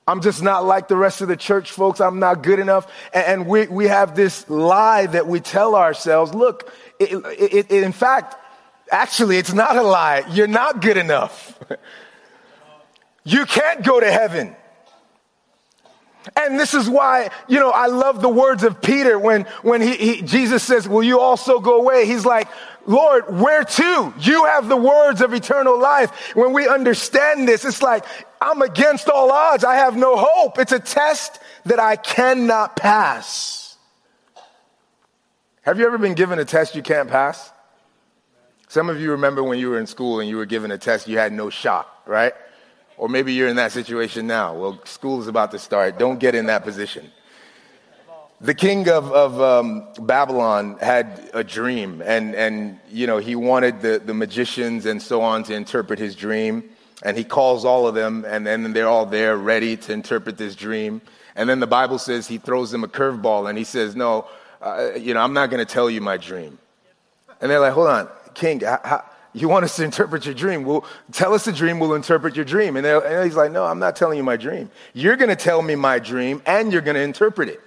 I'm 0.06 0.20
just 0.20 0.42
not 0.42 0.64
like 0.64 0.88
the 0.88 0.96
rest 0.96 1.20
of 1.20 1.28
the 1.28 1.36
church 1.36 1.70
folks. 1.70 2.00
I'm 2.00 2.18
not 2.18 2.42
good 2.42 2.58
enough. 2.58 2.90
And 3.14 3.46
we, 3.46 3.68
we 3.68 3.86
have 3.86 4.16
this 4.16 4.48
lie 4.50 5.06
that 5.06 5.28
we 5.28 5.38
tell 5.38 5.76
ourselves. 5.76 6.34
Look, 6.34 6.72
it, 6.98 7.12
it, 7.12 7.70
it, 7.70 7.82
in 7.84 7.92
fact, 7.92 8.34
actually, 8.90 9.36
it's 9.36 9.54
not 9.54 9.76
a 9.76 9.82
lie. 9.82 10.24
You're 10.30 10.48
not 10.48 10.82
good 10.82 10.96
enough. 10.96 11.56
you 13.24 13.46
can't 13.46 13.84
go 13.84 14.00
to 14.00 14.10
heaven. 14.10 14.56
And 16.36 16.58
this 16.58 16.74
is 16.74 16.88
why, 16.88 17.30
you 17.48 17.58
know, 17.58 17.70
I 17.70 17.86
love 17.86 18.22
the 18.22 18.28
words 18.28 18.62
of 18.62 18.80
Peter 18.80 19.18
when, 19.18 19.42
when 19.62 19.80
he, 19.80 19.96
he, 19.96 20.22
Jesus 20.22 20.62
says, 20.62 20.88
Will 20.88 21.02
you 21.02 21.18
also 21.18 21.58
go 21.58 21.80
away? 21.80 22.06
He's 22.06 22.24
like, 22.24 22.48
Lord, 22.86 23.40
where 23.40 23.64
to? 23.64 24.14
You 24.20 24.44
have 24.46 24.68
the 24.68 24.76
words 24.76 25.20
of 25.20 25.32
eternal 25.32 25.78
life. 25.78 26.34
When 26.34 26.52
we 26.52 26.68
understand 26.68 27.46
this, 27.46 27.64
it's 27.64 27.82
like, 27.82 28.04
I'm 28.40 28.62
against 28.62 29.08
all 29.08 29.30
odds. 29.30 29.64
I 29.64 29.76
have 29.76 29.96
no 29.96 30.16
hope. 30.16 30.58
It's 30.58 30.72
a 30.72 30.80
test 30.80 31.38
that 31.66 31.78
I 31.78 31.96
cannot 31.96 32.76
pass. 32.76 33.76
Have 35.62 35.78
you 35.78 35.86
ever 35.86 35.98
been 35.98 36.14
given 36.14 36.38
a 36.38 36.44
test 36.44 36.74
you 36.74 36.82
can't 36.82 37.08
pass? 37.08 37.52
Some 38.68 38.88
of 38.88 39.00
you 39.00 39.12
remember 39.12 39.44
when 39.44 39.58
you 39.58 39.70
were 39.70 39.78
in 39.78 39.86
school 39.86 40.18
and 40.18 40.28
you 40.28 40.36
were 40.36 40.46
given 40.46 40.70
a 40.70 40.78
test 40.78 41.06
you 41.06 41.18
had 41.18 41.32
no 41.32 41.50
shot, 41.50 41.88
right? 42.06 42.32
Or 42.96 43.08
maybe 43.08 43.32
you're 43.32 43.48
in 43.48 43.56
that 43.56 43.70
situation 43.70 44.26
now. 44.26 44.56
Well, 44.56 44.80
school 44.84 45.20
is 45.20 45.28
about 45.28 45.50
to 45.52 45.58
start. 45.58 45.98
Don't 45.98 46.18
get 46.18 46.34
in 46.34 46.46
that 46.46 46.64
position. 46.64 47.10
The 48.42 48.54
king 48.54 48.88
of, 48.88 49.12
of 49.12 49.40
um, 49.40 49.86
Babylon 50.00 50.76
had 50.80 51.30
a 51.32 51.44
dream, 51.44 52.02
and, 52.04 52.34
and 52.34 52.80
you 52.90 53.06
know, 53.06 53.18
he 53.18 53.36
wanted 53.36 53.80
the, 53.80 54.02
the 54.04 54.14
magicians 54.14 54.84
and 54.84 55.00
so 55.00 55.22
on 55.22 55.44
to 55.44 55.54
interpret 55.54 56.00
his 56.00 56.16
dream. 56.16 56.68
And 57.04 57.16
he 57.16 57.22
calls 57.22 57.64
all 57.64 57.86
of 57.86 57.94
them, 57.94 58.24
and 58.26 58.44
then 58.44 58.72
they're 58.72 58.88
all 58.88 59.06
there 59.06 59.36
ready 59.36 59.76
to 59.76 59.92
interpret 59.92 60.38
this 60.38 60.56
dream. 60.56 61.02
And 61.36 61.48
then 61.48 61.60
the 61.60 61.68
Bible 61.68 61.98
says 61.98 62.26
he 62.26 62.38
throws 62.38 62.72
them 62.72 62.82
a 62.82 62.88
curveball, 62.88 63.48
and 63.48 63.56
he 63.56 63.62
says, 63.62 63.94
No, 63.94 64.26
uh, 64.60 64.90
you 64.96 65.14
know, 65.14 65.20
I'm 65.20 65.34
not 65.34 65.48
going 65.48 65.64
to 65.64 65.72
tell 65.72 65.88
you 65.88 66.00
my 66.00 66.16
dream. 66.16 66.58
And 67.40 67.48
they're 67.48 67.60
like, 67.60 67.74
Hold 67.74 67.88
on, 67.88 68.08
king, 68.34 68.62
you 69.34 69.48
want 69.48 69.64
us 69.64 69.76
to 69.76 69.84
interpret 69.84 70.26
your 70.26 70.34
dream? 70.34 70.64
Well, 70.64 70.84
tell 71.12 71.32
us 71.32 71.44
the 71.44 71.52
dream, 71.52 71.78
we'll 71.78 71.94
interpret 71.94 72.34
your 72.34 72.44
dream. 72.44 72.76
And, 72.76 72.84
and 72.84 73.24
he's 73.24 73.36
like, 73.36 73.52
No, 73.52 73.64
I'm 73.64 73.78
not 73.78 73.94
telling 73.94 74.16
you 74.16 74.24
my 74.24 74.36
dream. 74.36 74.68
You're 74.94 75.16
going 75.16 75.30
to 75.30 75.36
tell 75.36 75.62
me 75.62 75.76
my 75.76 76.00
dream 76.00 76.42
and 76.44 76.72
you're 76.72 76.82
going 76.82 76.96
to 76.96 77.02
interpret 77.02 77.48
it. 77.48 77.60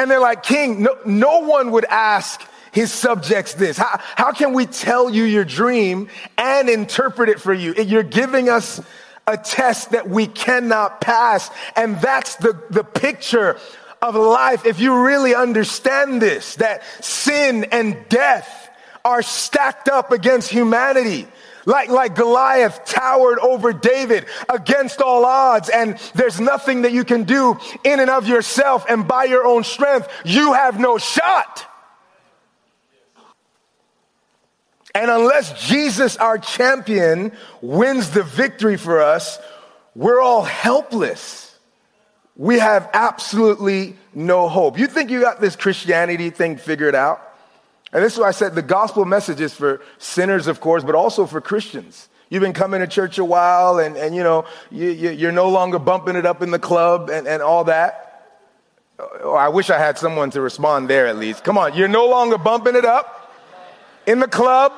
And 0.00 0.10
they're 0.10 0.18
like, 0.18 0.42
King, 0.42 0.82
no, 0.82 0.96
no 1.04 1.40
one 1.40 1.72
would 1.72 1.84
ask 1.84 2.40
his 2.72 2.90
subjects 2.90 3.52
this. 3.52 3.76
How, 3.76 4.00
how 4.16 4.32
can 4.32 4.54
we 4.54 4.64
tell 4.64 5.10
you 5.10 5.24
your 5.24 5.44
dream 5.44 6.08
and 6.38 6.70
interpret 6.70 7.28
it 7.28 7.38
for 7.38 7.52
you? 7.52 7.74
You're 7.74 8.02
giving 8.02 8.48
us 8.48 8.80
a 9.26 9.36
test 9.36 9.90
that 9.90 10.08
we 10.08 10.26
cannot 10.26 11.02
pass. 11.02 11.50
And 11.76 12.00
that's 12.00 12.36
the, 12.36 12.58
the 12.70 12.82
picture 12.82 13.58
of 14.00 14.14
life. 14.14 14.64
If 14.64 14.80
you 14.80 15.04
really 15.04 15.34
understand 15.34 16.22
this, 16.22 16.54
that 16.56 16.82
sin 17.04 17.64
and 17.64 18.08
death 18.08 18.70
are 19.04 19.20
stacked 19.20 19.90
up 19.90 20.12
against 20.12 20.50
humanity. 20.50 21.28
Like, 21.66 21.90
like 21.90 22.14
Goliath 22.14 22.84
towered 22.84 23.38
over 23.38 23.72
David 23.72 24.26
against 24.48 25.00
all 25.00 25.24
odds, 25.24 25.68
and 25.68 25.98
there's 26.14 26.40
nothing 26.40 26.82
that 26.82 26.92
you 26.92 27.04
can 27.04 27.24
do 27.24 27.58
in 27.84 28.00
and 28.00 28.10
of 28.10 28.26
yourself 28.26 28.86
and 28.88 29.06
by 29.06 29.24
your 29.24 29.44
own 29.44 29.64
strength. 29.64 30.08
You 30.24 30.52
have 30.54 30.78
no 30.78 30.98
shot. 30.98 31.66
And 34.94 35.10
unless 35.10 35.68
Jesus, 35.68 36.16
our 36.16 36.38
champion, 36.38 37.32
wins 37.60 38.10
the 38.10 38.24
victory 38.24 38.76
for 38.76 39.00
us, 39.00 39.38
we're 39.94 40.20
all 40.20 40.42
helpless. 40.42 41.56
We 42.36 42.58
have 42.58 42.88
absolutely 42.92 43.96
no 44.14 44.48
hope. 44.48 44.78
You 44.78 44.86
think 44.86 45.10
you 45.10 45.20
got 45.20 45.40
this 45.40 45.56
Christianity 45.56 46.30
thing 46.30 46.56
figured 46.56 46.94
out? 46.94 47.29
And 47.92 48.04
this 48.04 48.14
is 48.14 48.18
why 48.18 48.28
I 48.28 48.32
said 48.32 48.54
the 48.54 48.62
gospel 48.62 49.04
message 49.04 49.40
is 49.40 49.54
for 49.54 49.82
sinners, 49.98 50.46
of 50.46 50.60
course, 50.60 50.84
but 50.84 50.94
also 50.94 51.26
for 51.26 51.40
Christians. 51.40 52.08
You've 52.28 52.42
been 52.42 52.52
coming 52.52 52.80
to 52.80 52.86
church 52.86 53.18
a 53.18 53.24
while 53.24 53.80
and, 53.80 53.96
and 53.96 54.14
you 54.14 54.22
know, 54.22 54.44
you, 54.70 55.28
are 55.28 55.32
no 55.32 55.48
longer 55.48 55.80
bumping 55.80 56.14
it 56.14 56.24
up 56.24 56.42
in 56.42 56.52
the 56.52 56.60
club 56.60 57.10
and, 57.10 57.26
and 57.26 57.42
all 57.42 57.64
that. 57.64 58.06
Oh, 59.22 59.34
I 59.34 59.48
wish 59.48 59.70
I 59.70 59.78
had 59.78 59.98
someone 59.98 60.30
to 60.30 60.40
respond 60.40 60.88
there 60.88 61.08
at 61.08 61.16
least. 61.16 61.42
Come 61.42 61.58
on, 61.58 61.74
you're 61.74 61.88
no 61.88 62.08
longer 62.08 62.38
bumping 62.38 62.76
it 62.76 62.84
up 62.84 63.34
in 64.06 64.20
the 64.20 64.28
club. 64.28 64.72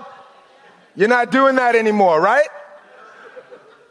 You're 0.95 1.09
not 1.09 1.31
doing 1.31 1.57
that 1.57 1.75
anymore, 1.75 2.21
right? 2.21 2.49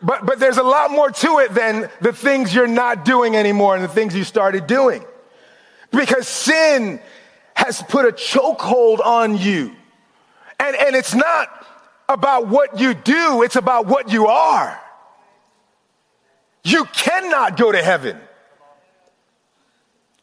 But, 0.02 0.26
but 0.26 0.40
there's 0.40 0.58
a 0.58 0.64
lot 0.64 0.90
more 0.90 1.12
to 1.12 1.40
it 1.40 1.54
than 1.54 1.90
the 2.02 2.14
things 2.14 2.56
you're 2.56 2.66
not 2.66 3.06
doing 3.06 3.36
anymore 3.36 3.76
and 3.76 3.84
the 3.84 3.90
things 3.90 4.16
you 4.16 4.24
started 4.24 4.66
doing. 4.66 5.06
Because 5.92 6.28
sin 6.28 7.00
has 7.62 7.82
put 7.84 8.06
a 8.06 8.12
chokehold 8.12 9.00
on 9.00 9.38
you. 9.38 9.76
And, 10.60 10.76
and 10.76 10.96
it's 10.96 11.14
not 11.14 11.48
about 12.10 12.48
what 12.48 12.80
you 12.80 12.94
do, 12.94 13.44
it's 13.44 13.56
about 13.56 13.86
what 13.86 14.12
you 14.12 14.28
are. 14.28 14.80
You 16.64 16.86
cannot 16.86 17.58
go 17.58 17.72
to 17.72 17.82
heaven. 17.82 18.18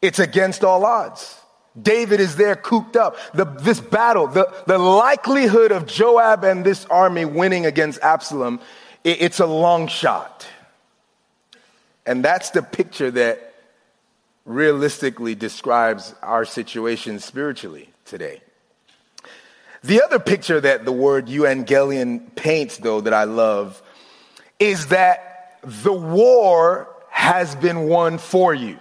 It's 0.01 0.19
against 0.19 0.63
all 0.63 0.85
odds. 0.85 1.35
David 1.81 2.19
is 2.19 2.35
there 2.35 2.55
cooped 2.55 2.95
up. 2.95 3.17
The, 3.33 3.45
this 3.45 3.79
battle, 3.79 4.27
the, 4.27 4.51
the 4.67 4.77
likelihood 4.77 5.71
of 5.71 5.85
Joab 5.85 6.43
and 6.43 6.65
this 6.65 6.85
army 6.85 7.25
winning 7.25 7.65
against 7.65 8.01
Absalom, 8.01 8.59
it, 9.03 9.21
it's 9.21 9.39
a 9.39 9.45
long 9.45 9.87
shot. 9.87 10.45
And 12.05 12.23
that's 12.23 12.49
the 12.49 12.63
picture 12.63 13.11
that 13.11 13.48
realistically 14.49 15.35
describes 15.35 16.15
our 16.23 16.43
situation 16.43 17.19
spiritually 17.19 17.87
today. 18.03 18.41
The 19.83 20.01
other 20.01 20.17
picture 20.17 20.59
that 20.59 20.85
the 20.85 20.91
word 20.91 21.27
evangelion 21.27 22.35
paints, 22.35 22.77
though, 22.77 22.99
that 23.01 23.13
I 23.13 23.25
love, 23.25 23.81
is 24.57 24.87
that 24.87 25.59
the 25.63 25.93
war 25.93 26.89
has 27.11 27.55
been 27.55 27.87
won 27.87 28.17
for 28.17 28.51
you. 28.53 28.79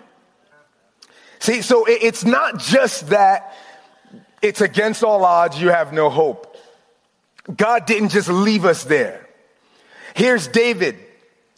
See, 1.38 1.60
so 1.60 1.84
it's 1.86 2.24
not 2.24 2.58
just 2.58 3.08
that 3.08 3.54
it's 4.40 4.62
against 4.62 5.04
all 5.04 5.22
odds, 5.22 5.60
you 5.60 5.68
have 5.68 5.92
no 5.92 6.08
hope. 6.08 6.56
God 7.54 7.84
didn't 7.84 8.08
just 8.08 8.30
leave 8.30 8.64
us 8.64 8.84
there. 8.84 9.28
Here's 10.14 10.48
David, 10.48 10.96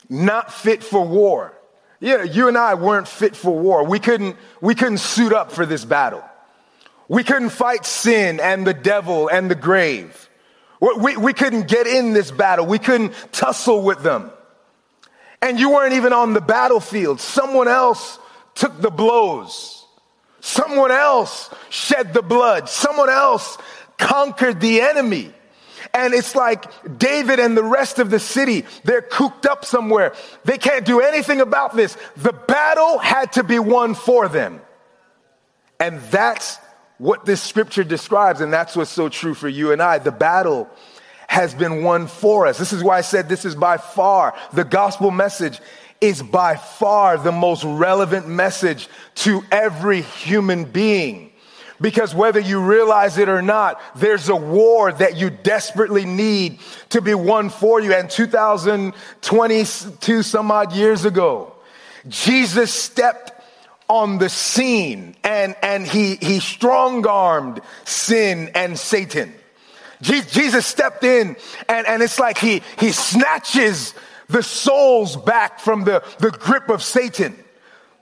not 0.09 0.53
fit 0.53 0.83
for 0.83 1.07
war. 1.07 1.55
Yeah, 2.01 2.23
you 2.23 2.49
and 2.49 2.57
I 2.57 2.75
weren't 2.75 3.07
fit 3.07 3.37
for 3.37 3.57
war. 3.57 3.85
We 3.85 3.99
couldn't, 3.99 4.37
we 4.61 4.75
couldn't 4.75 4.99
suit 4.99 5.33
up 5.33 5.53
for 5.53 5.67
this 5.67 5.85
battle. 5.85 6.25
We 7.09 7.25
couldn't 7.25 7.51
fight 7.51 7.85
sin 7.85 8.41
and 8.41 8.67
the 8.67 8.73
devil 8.73 9.29
and 9.29 9.51
the 9.51 9.55
grave. 9.55 10.29
We, 10.81 11.19
we 11.19 11.35
couldn't 11.35 11.69
get 11.69 11.87
in 11.87 12.15
this 12.15 12.31
battle. 12.31 12.65
We 12.65 12.79
couldn't 12.79 13.13
tussle 13.33 13.83
with 13.83 14.03
them. 14.03 14.31
And 15.43 15.61
you 15.61 15.71
weren't 15.71 15.93
even 15.93 16.13
on 16.13 16.33
the 16.33 16.41
battlefield. 16.41 17.21
Someone 17.21 17.69
else 17.69 18.19
took 18.55 18.81
the 18.81 18.91
blows. 18.91 19.85
Someone 20.41 20.91
else 20.91 21.53
shed 21.69 22.15
the 22.15 22.23
blood. 22.23 22.69
Someone 22.69 23.11
else 23.11 23.59
conquered 23.99 24.61
the 24.61 24.81
enemy. 24.81 25.35
And 25.93 26.15
it's 26.15 26.35
like 26.35 26.99
David 26.99 27.41
and 27.41 27.57
the 27.57 27.65
rest 27.65 27.99
of 27.99 28.11
the 28.11 28.21
city, 28.21 28.65
they're 28.85 29.03
cooped 29.03 29.47
up 29.47 29.65
somewhere. 29.65 30.15
They 30.45 30.59
can't 30.59 30.85
do 30.85 31.01
anything 31.01 31.41
about 31.41 31.75
this. 31.75 31.97
The 32.17 32.33
battle 32.33 32.99
had 32.99 33.33
to 33.33 33.43
be 33.43 33.59
won 33.59 33.95
for 33.95 34.29
them. 34.29 34.61
And 35.81 36.01
that's 36.03 36.59
what 36.99 37.25
this 37.25 37.43
scripture 37.43 37.83
describes. 37.83 38.41
And 38.41 38.53
that's 38.53 38.77
what's 38.77 38.91
so 38.91 39.09
true 39.09 39.35
for 39.35 39.49
you 39.49 39.73
and 39.73 39.83
I. 39.83 39.99
The 39.99 40.13
battle 40.13 40.69
has 41.27 41.55
been 41.55 41.83
won 41.83 42.07
for 42.07 42.47
us. 42.47 42.59
This 42.59 42.73
is 42.73 42.83
why 42.83 42.99
I 42.99 43.03
said 43.03 43.29
this 43.29 43.45
is 43.45 43.55
by 43.55 43.77
far 43.77 44.35
the 44.53 44.65
gospel 44.65 45.11
message 45.11 45.61
is 46.01 46.23
by 46.23 46.57
far 46.57 47.19
the 47.19 47.33
most 47.33 47.63
relevant 47.63 48.27
message 48.27 48.89
to 49.15 49.43
every 49.53 50.03
human 50.03 50.65
being. 50.65 51.30
Because 51.81 52.15
whether 52.15 52.41
you 52.41 52.61
realize 52.61 53.17
it 53.17 53.29
or 53.29 53.41
not, 53.41 53.81
there's 53.97 54.29
a 54.29 54.37
war 54.37 54.93
that 54.93 55.17
you 55.17 55.31
desperately 55.31 56.05
need 56.05 56.59
to 56.91 57.01
be 57.01 57.15
won 57.15 57.49
for 57.49 57.81
you. 57.81 57.95
And 57.95 58.11
2022 58.11 60.23
some 60.23 60.51
odd 60.51 60.75
years 60.75 61.07
ago, 61.07 61.55
Jesus 62.09 62.73
stepped 62.73 63.33
on 63.89 64.19
the 64.19 64.29
scene 64.29 65.17
and, 65.25 65.57
and 65.63 65.87
he, 65.87 66.17
he 66.17 66.39
strong 66.39 67.07
armed 67.07 67.61
sin 67.85 68.51
and 68.55 68.79
Satan. 68.79 69.35
Jesus 70.03 70.67
stepped 70.67 71.03
in 71.03 71.37
and, 71.69 71.87
and 71.87 72.03
it's 72.03 72.19
like 72.19 72.39
he, 72.39 72.63
he 72.79 72.93
snatches 72.93 73.95
the 74.29 74.43
souls 74.43 75.17
back 75.17 75.61
from 75.61 75.85
the, 75.85 76.03
the 76.19 76.31
grip 76.31 76.69
of 76.69 76.83
Satan. 76.83 77.37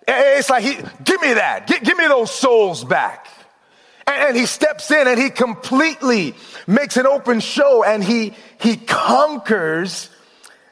It's 0.07 0.51
like, 0.51 0.65
he, 0.65 0.75
give 1.05 1.21
me 1.21 1.35
that. 1.35 1.67
give 1.67 1.97
me 1.97 2.07
those 2.07 2.31
souls 2.31 2.85
back. 2.85 3.27
And 4.09 4.37
he 4.37 4.47
steps 4.47 4.91
in 4.91 5.07
and 5.07 5.21
he 5.21 5.29
completely 5.29 6.35
makes 6.67 6.97
an 6.97 7.07
open 7.07 7.41
show 7.41 7.85
and 7.85 8.03
he, 8.03 8.35
he 8.61 8.77
conquers 8.77 10.09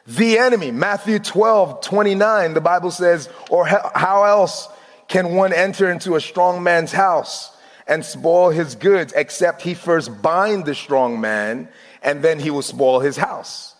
the 0.07 0.39
enemy. 0.39 0.71
Matthew 0.71 1.19
12, 1.19 1.81
29, 1.81 2.53
the 2.55 2.61
Bible 2.61 2.89
says, 2.89 3.29
or 3.49 3.65
how 3.67 4.23
else 4.23 4.67
can 5.07 5.35
one 5.35 5.53
enter 5.53 5.91
into 5.91 6.15
a 6.15 6.21
strong 6.21 6.63
man's 6.63 6.91
house 6.91 7.55
and 7.87 8.03
spoil 8.03 8.49
his 8.49 8.75
goods 8.75 9.13
except 9.15 9.61
he 9.61 9.75
first 9.75 10.21
bind 10.21 10.65
the 10.65 10.75
strong 10.75 11.21
man 11.21 11.69
and 12.01 12.23
then 12.23 12.39
he 12.39 12.49
will 12.49 12.63
spoil 12.63 12.99
his 12.99 13.17
house? 13.17 13.75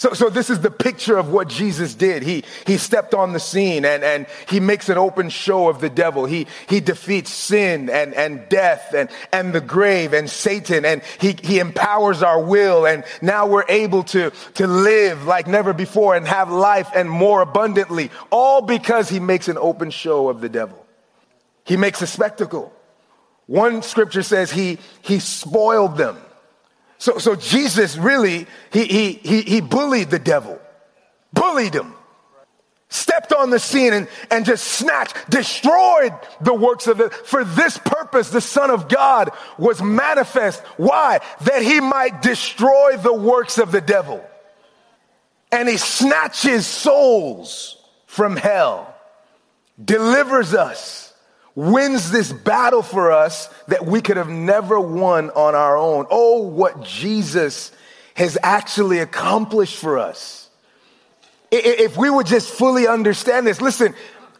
So, 0.00 0.14
so 0.14 0.30
this 0.30 0.48
is 0.48 0.60
the 0.60 0.70
picture 0.70 1.18
of 1.18 1.28
what 1.28 1.46
Jesus 1.46 1.94
did. 1.94 2.22
He, 2.22 2.44
he 2.66 2.78
stepped 2.78 3.12
on 3.12 3.34
the 3.34 3.38
scene 3.38 3.84
and, 3.84 4.02
and 4.02 4.26
he 4.48 4.58
makes 4.58 4.88
an 4.88 4.96
open 4.96 5.28
show 5.28 5.68
of 5.68 5.82
the 5.82 5.90
devil. 5.90 6.24
He, 6.24 6.46
he 6.70 6.80
defeats 6.80 7.30
sin 7.30 7.90
and, 7.90 8.14
and 8.14 8.48
death 8.48 8.94
and, 8.94 9.10
and 9.30 9.52
the 9.52 9.60
grave 9.60 10.14
and 10.14 10.30
Satan 10.30 10.86
and 10.86 11.02
he, 11.20 11.36
he 11.42 11.58
empowers 11.58 12.22
our 12.22 12.42
will. 12.42 12.86
And 12.86 13.04
now 13.20 13.46
we're 13.46 13.66
able 13.68 14.02
to, 14.04 14.30
to 14.54 14.66
live 14.66 15.26
like 15.26 15.46
never 15.46 15.74
before 15.74 16.16
and 16.16 16.26
have 16.26 16.50
life 16.50 16.88
and 16.94 17.10
more 17.10 17.42
abundantly, 17.42 18.10
all 18.30 18.62
because 18.62 19.10
he 19.10 19.20
makes 19.20 19.48
an 19.48 19.58
open 19.58 19.90
show 19.90 20.30
of 20.30 20.40
the 20.40 20.48
devil. 20.48 20.86
He 21.66 21.76
makes 21.76 22.00
a 22.00 22.06
spectacle. 22.06 22.72
One 23.44 23.82
scripture 23.82 24.22
says 24.22 24.50
he, 24.50 24.78
he 25.02 25.18
spoiled 25.18 25.98
them. 25.98 26.16
So, 27.00 27.16
so 27.16 27.34
Jesus 27.34 27.96
really, 27.96 28.46
he, 28.74 28.84
he, 28.84 29.12
he, 29.14 29.40
he 29.40 29.60
bullied 29.62 30.10
the 30.10 30.18
devil, 30.18 30.60
bullied 31.32 31.74
him, 31.74 31.94
stepped 32.90 33.32
on 33.32 33.48
the 33.48 33.58
scene 33.58 33.94
and, 33.94 34.06
and 34.30 34.44
just 34.44 34.64
snatched, 34.64 35.16
destroyed 35.30 36.12
the 36.42 36.52
works 36.52 36.86
of 36.86 37.00
it. 37.00 37.14
For 37.14 37.42
this 37.42 37.78
purpose, 37.78 38.28
the 38.28 38.42
Son 38.42 38.70
of 38.70 38.90
God 38.90 39.30
was 39.56 39.80
manifest. 39.80 40.60
Why? 40.76 41.20
That 41.46 41.62
he 41.62 41.80
might 41.80 42.20
destroy 42.20 42.98
the 42.98 43.14
works 43.14 43.56
of 43.56 43.72
the 43.72 43.80
devil. 43.80 44.22
And 45.50 45.70
he 45.70 45.78
snatches 45.78 46.66
souls 46.66 47.82
from 48.04 48.36
hell, 48.36 48.94
delivers 49.82 50.52
us 50.52 51.09
wins 51.54 52.10
this 52.10 52.32
battle 52.32 52.82
for 52.82 53.12
us 53.12 53.48
that 53.68 53.84
we 53.84 54.00
could 54.00 54.16
have 54.16 54.28
never 54.28 54.78
won 54.80 55.30
on 55.30 55.54
our 55.54 55.76
own. 55.76 56.06
Oh, 56.10 56.42
what 56.42 56.82
Jesus 56.84 57.72
has 58.14 58.38
actually 58.42 58.98
accomplished 58.98 59.76
for 59.76 59.98
us. 59.98 60.48
If 61.50 61.96
we 61.96 62.08
would 62.08 62.26
just 62.26 62.48
fully 62.48 62.86
understand 62.86 63.46
this, 63.46 63.60
listen, 63.60 63.94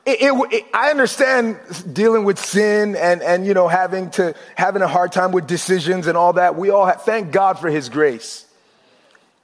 it, 0.06 0.22
it, 0.22 0.52
it, 0.52 0.64
I 0.72 0.90
understand 0.90 1.58
dealing 1.92 2.24
with 2.24 2.38
sin 2.38 2.94
and, 2.94 3.20
and, 3.22 3.46
you 3.46 3.52
know, 3.52 3.66
having 3.66 4.10
to, 4.12 4.34
having 4.54 4.80
a 4.82 4.88
hard 4.88 5.10
time 5.10 5.32
with 5.32 5.46
decisions 5.46 6.06
and 6.06 6.16
all 6.16 6.34
that. 6.34 6.56
We 6.56 6.70
all 6.70 6.86
have, 6.86 7.02
thank 7.02 7.32
God 7.32 7.58
for 7.58 7.68
his 7.68 7.88
grace. 7.88 8.46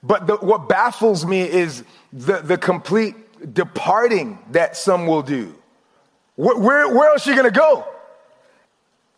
But 0.02 0.28
the, 0.28 0.36
what 0.36 0.68
baffles 0.68 1.26
me 1.26 1.42
is 1.42 1.82
the, 2.12 2.38
the 2.38 2.56
complete 2.56 3.16
departing 3.52 4.38
that 4.52 4.76
some 4.76 5.06
will 5.06 5.22
do. 5.22 5.54
Where, 6.36 6.56
where, 6.56 6.94
where 6.94 7.10
else 7.10 7.26
are 7.26 7.30
you 7.30 7.36
going 7.36 7.52
to 7.52 7.58
go? 7.58 7.86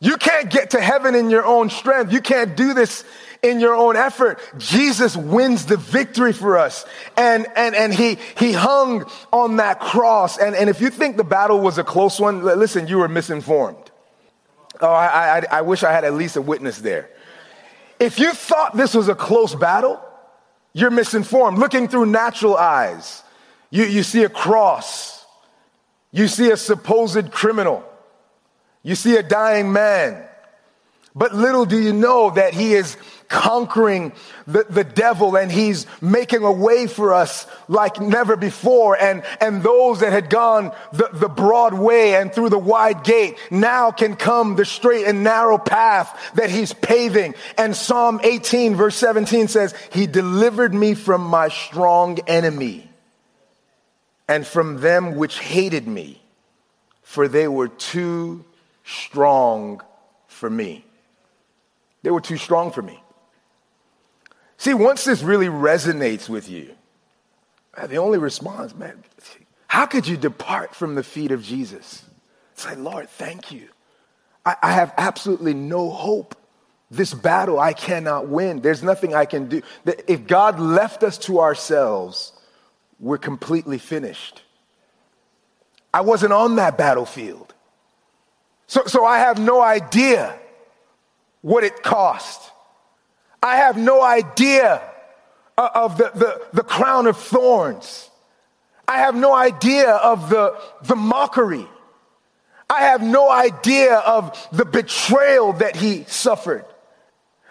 You 0.01 0.17
can't 0.17 0.49
get 0.49 0.71
to 0.71 0.81
heaven 0.81 1.15
in 1.15 1.29
your 1.29 1.45
own 1.45 1.71
strength. 1.71 2.13
You 2.13 2.21
can't 2.21 2.57
do 2.57 2.73
this 2.73 3.05
in 3.43 3.59
your 3.59 3.75
own 3.75 3.97
effort. 3.97 4.41
Jesus 4.57 5.17
wins 5.17 5.67
the 5.67 5.77
victory 5.77 6.33
for 6.33 6.57
us. 6.57 6.87
And, 7.17 7.47
and, 7.57 7.75
and 7.75 7.93
he, 7.93 8.19
he 8.39 8.53
hung 8.53 9.11
on 9.33 9.57
that 9.57 9.81
cross. 9.81 10.39
And, 10.39 10.55
and 10.55 10.71
if 10.71 10.81
you 10.81 10.91
think 10.91 11.17
the 11.17 11.25
battle 11.25 11.61
was 11.61 11.79
a 11.79 11.85
close 11.85 12.21
one, 12.21 12.45
listen, 12.45 12.87
you 12.87 12.99
were 12.99 13.09
misinformed. 13.09 13.91
Oh, 14.81 14.87
I, 14.87 15.39
I, 15.39 15.59
I 15.59 15.61
wish 15.63 15.83
I 15.83 15.93
had 15.93 16.05
at 16.05 16.15
least 16.15 16.37
a 16.37 16.43
witness 16.43 16.79
there. 16.79 17.11
If 17.99 18.21
you 18.21 18.33
thought 18.33 18.77
this 18.77 18.95
was 18.95 19.09
a 19.09 19.15
close 19.17 19.57
battle, 19.57 20.01
you're 20.73 20.93
misinformed. 20.93 21.59
Looking 21.59 21.89
through 21.89 22.07
natural 22.07 22.57
eyes, 22.57 23.25
you, 23.71 23.85
you 23.85 24.05
see 24.05 24.23
a 24.23 24.29
cross 24.29 25.18
you 26.11 26.29
see 26.29 26.51
a 26.51 26.57
supposed 26.57 27.31
criminal. 27.31 27.85
You 28.83 28.95
see 28.95 29.17
a 29.17 29.23
dying 29.23 29.73
man. 29.73 30.25
But 31.15 31.35
little 31.35 31.67
do 31.67 31.79
you 31.79 31.93
know 31.93 32.31
that 32.31 32.55
he 32.55 32.75
is 32.75 32.97
conquering 33.29 34.13
the, 34.47 34.65
the 34.71 34.85
devil 34.85 35.37
and 35.37 35.51
he's 35.51 35.87
making 36.01 36.45
a 36.45 36.53
way 36.53 36.87
for 36.87 37.13
us 37.13 37.47
like 37.67 38.01
never 38.01 38.37
before. 38.37 38.97
And, 38.97 39.23
and 39.41 39.63
those 39.63 40.01
that 40.01 40.13
had 40.13 40.31
gone 40.31 40.73
the, 40.93 41.11
the 41.13 41.29
broad 41.29 41.75
way 41.75 42.15
and 42.15 42.33
through 42.33 42.51
the 42.51 42.59
wide 42.59 43.05
gate 43.05 43.37
now 43.51 43.91
can 43.91 44.17
come 44.17 44.57
the 44.57 44.65
straight 44.65 45.07
and 45.07 45.25
narrow 45.25 45.59
path 45.59 46.33
that 46.35 46.51
he's 46.51 46.73
paving. 46.73 47.35
And 47.59 47.77
Psalm 47.77 48.21
18 48.23 48.77
verse 48.77 48.97
17 48.97 49.49
says, 49.49 49.75
he 49.93 50.07
delivered 50.07 50.73
me 50.73 50.95
from 50.95 51.23
my 51.23 51.49
strong 51.49 52.19
enemy 52.27 52.88
and 54.29 54.47
from 54.47 54.81
them 54.81 55.17
which 55.17 55.39
hated 55.39 55.89
me, 55.89 56.23
for 57.03 57.27
they 57.27 57.49
were 57.49 57.69
too 57.69 58.45
strong 58.85 59.83
for 60.27 60.51
me. 60.51 60.85
They 62.03 62.11
were 62.11 62.21
too 62.21 62.37
strong 62.37 62.71
for 62.71 62.83
me. 62.83 63.03
See, 64.59 64.75
once 64.75 65.05
this 65.05 65.23
really 65.23 65.47
resonates 65.47 66.29
with 66.29 66.49
you, 66.49 66.75
uh, 67.77 67.87
the 67.87 67.99
only 67.99 68.19
response, 68.19 68.75
man, 68.75 69.03
how 69.69 69.87
could 69.87 70.07
you 70.07 70.17
depart 70.17 70.75
from 70.75 70.95
the 70.95 71.03
feet 71.03 71.31
of 71.31 71.43
Jesus? 71.43 72.05
Say, 72.55 72.75
Lord, 72.75 73.09
thank 73.09 73.53
you. 73.53 73.69
I, 74.45 74.57
I 74.63 74.73
have 74.73 74.93
absolutely 74.97 75.55
no 75.55 75.91
hope. 75.91 76.35
This 76.91 77.13
battle 77.13 77.61
I 77.61 77.75
cannot 77.75 78.29
win. 78.29 78.61
There's 78.61 78.83
nothing 78.83 79.15
I 79.15 79.27
can 79.27 79.49
do. 79.49 79.63
If 79.85 80.27
God 80.27 80.59
left 80.59 81.03
us 81.03 81.19
to 81.19 81.41
ourselves, 81.41 82.33
we're 82.99 83.19
completely 83.19 83.79
finished. 83.79 84.43
I 85.93 86.03
wasn't 86.03 86.33
on 86.33 86.57
that 86.57 86.77
battlefield. 86.77 87.55
So, 88.67 88.85
so 88.87 89.05
I 89.05 89.19
have 89.19 89.39
no 89.39 89.63
idea 89.63 90.39
what 91.41 91.65
it 91.65 91.83
cost. 91.83 92.51
I 93.43 93.57
have 93.57 93.77
no 93.77 94.03
idea 94.03 94.83
uh, 95.57 95.69
of 95.75 95.97
the, 95.97 96.11
the, 96.15 96.43
the 96.53 96.63
crown 96.63 97.07
of 97.07 97.17
thorns. 97.17 98.11
I 98.87 98.99
have 98.99 99.15
no 99.15 99.35
idea 99.35 99.91
of 99.91 100.29
the, 100.31 100.59
the 100.83 100.97
mockery. 100.97 101.67
I 102.71 102.83
have 102.83 103.03
no 103.03 103.31
idea 103.31 103.97
of 103.97 104.49
the 104.53 104.65
betrayal 104.65 105.55
that 105.55 105.77
he 105.77 106.05
suffered. 106.05 106.65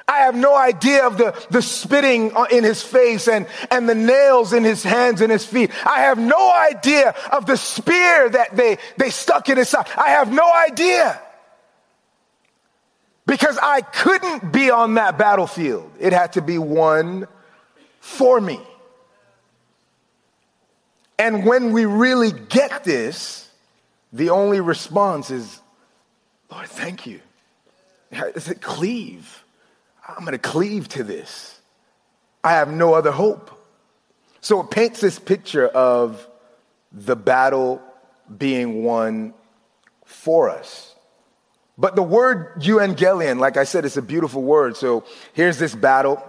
I 0.08 0.20
have 0.20 0.36
no 0.36 0.56
idea 0.56 1.06
of 1.06 1.17
the, 1.17 1.38
the 1.52 1.62
spitting 1.62 2.32
in 2.50 2.63
his 2.63 2.82
face 2.82 3.28
and, 3.28 3.46
and 3.70 3.89
the 3.89 3.96
nails 3.96 4.54
in 4.54 4.63
his 4.63 4.82
hands 4.82 5.20
and 5.20 5.30
his 5.30 5.46
feet. 5.46 5.70
I 5.86 6.02
have 6.04 6.17
no 6.17 6.54
idea 6.54 7.13
of 7.32 7.46
the 7.46 7.58
spear 7.58 8.30
that 8.30 8.56
they, 8.56 8.78
they 8.96 9.10
stuck 9.10 9.50
in 9.50 9.58
his 9.58 9.67
side. 9.67 9.88
I 9.98 10.12
have 10.12 10.32
no 10.32 10.50
idea. 10.70 11.22
Because 13.26 13.60
I 13.62 13.82
couldn't 13.82 14.54
be 14.54 14.72
on 14.72 14.93
that 14.93 15.17
battlefield. 15.17 15.91
It 16.00 16.13
had 16.13 16.34
to 16.34 16.41
be 16.41 16.58
won 16.58 17.28
for 18.00 18.39
me. 18.39 18.62
And 21.20 21.46
when 21.46 21.74
we 21.74 21.84
really 21.84 22.32
get 22.32 22.86
this, 22.86 23.50
the 24.13 24.30
only 24.30 24.62
response 24.62 25.32
is, 25.32 25.60
Lord, 26.50 26.67
thank 26.67 27.06
you. 27.06 27.20
Is 28.12 28.48
it 28.48 28.62
cleave? 28.62 29.43
I'm 30.08 30.20
going 30.20 30.32
to 30.32 30.38
cleave 30.38 30.88
to 30.89 31.04
this. 31.04 31.60
I 32.43 32.52
have 32.54 32.72
no 32.72 32.93
other 32.93 33.12
hope. 33.12 33.52
So 34.41 34.62
it 34.62 34.72
paints 34.72 35.02
this 35.02 35.20
picture 35.20 35.67
of 35.67 36.26
the 36.91 37.15
battle 37.15 37.82
being 38.36 38.84
won 38.84 39.34
for 40.06 40.50
us. 40.50 40.96
But 41.78 41.96
the 41.96 42.04
word 42.04 42.56
euangelion, 42.62 43.39
like 43.39 43.58
I 43.58 43.65
said, 43.65 43.86
it's 43.86 43.98
a 43.98 44.02
beautiful 44.02 44.41
word. 44.41 44.78
So 44.78 45.04
here's 45.34 45.60
this 45.60 45.76
battle. 45.76 46.24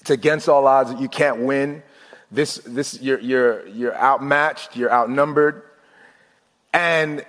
It's 0.00 0.10
against 0.10 0.48
all 0.48 0.66
odds. 0.66 0.98
You 1.00 1.08
can't 1.08 1.40
win. 1.40 1.82
This, 2.30 2.56
this, 2.66 3.00
you're, 3.00 3.20
you're, 3.20 3.66
you're 3.68 3.94
outmatched. 3.94 4.76
You're 4.76 4.92
outnumbered. 4.92 5.62
And 6.72 7.24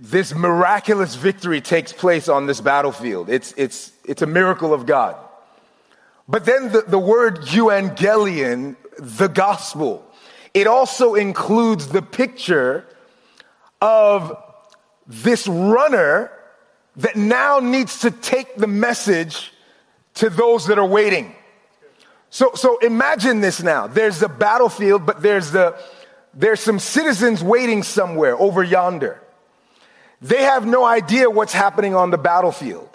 this 0.00 0.34
miraculous 0.34 1.14
victory 1.14 1.60
takes 1.60 1.92
place 1.92 2.28
on 2.28 2.46
this 2.46 2.60
battlefield. 2.62 3.28
It's, 3.28 3.52
it's, 3.58 3.92
it's 4.04 4.22
a 4.22 4.26
miracle 4.26 4.72
of 4.72 4.86
God. 4.86 5.14
But 6.26 6.46
then 6.46 6.72
the, 6.72 6.82
the 6.82 6.98
word 6.98 7.40
euangelion, 7.42 8.76
the 8.98 9.28
gospel, 9.28 10.02
it 10.54 10.66
also 10.66 11.14
includes 11.14 11.88
the 11.88 12.00
picture 12.00 12.86
of 13.82 14.36
this 15.06 15.46
runner 15.46 16.32
that 16.96 17.16
now 17.16 17.60
needs 17.60 18.00
to 18.00 18.10
take 18.10 18.56
the 18.56 18.66
message 18.66 19.52
to 20.14 20.30
those 20.30 20.66
that 20.68 20.78
are 20.78 20.86
waiting. 20.86 21.34
So, 22.30 22.52
so 22.54 22.78
imagine 22.78 23.40
this 23.40 23.62
now. 23.62 23.86
There's 23.86 24.18
the 24.18 24.28
battlefield, 24.28 25.04
but 25.04 25.20
there's 25.20 25.50
the, 25.50 25.78
there's 26.32 26.60
some 26.60 26.78
citizens 26.78 27.44
waiting 27.44 27.82
somewhere 27.82 28.36
over 28.38 28.62
yonder. 28.62 29.20
They 30.20 30.42
have 30.42 30.66
no 30.66 30.84
idea 30.84 31.30
what's 31.30 31.52
happening 31.52 31.94
on 31.94 32.10
the 32.10 32.18
battlefield. 32.18 32.88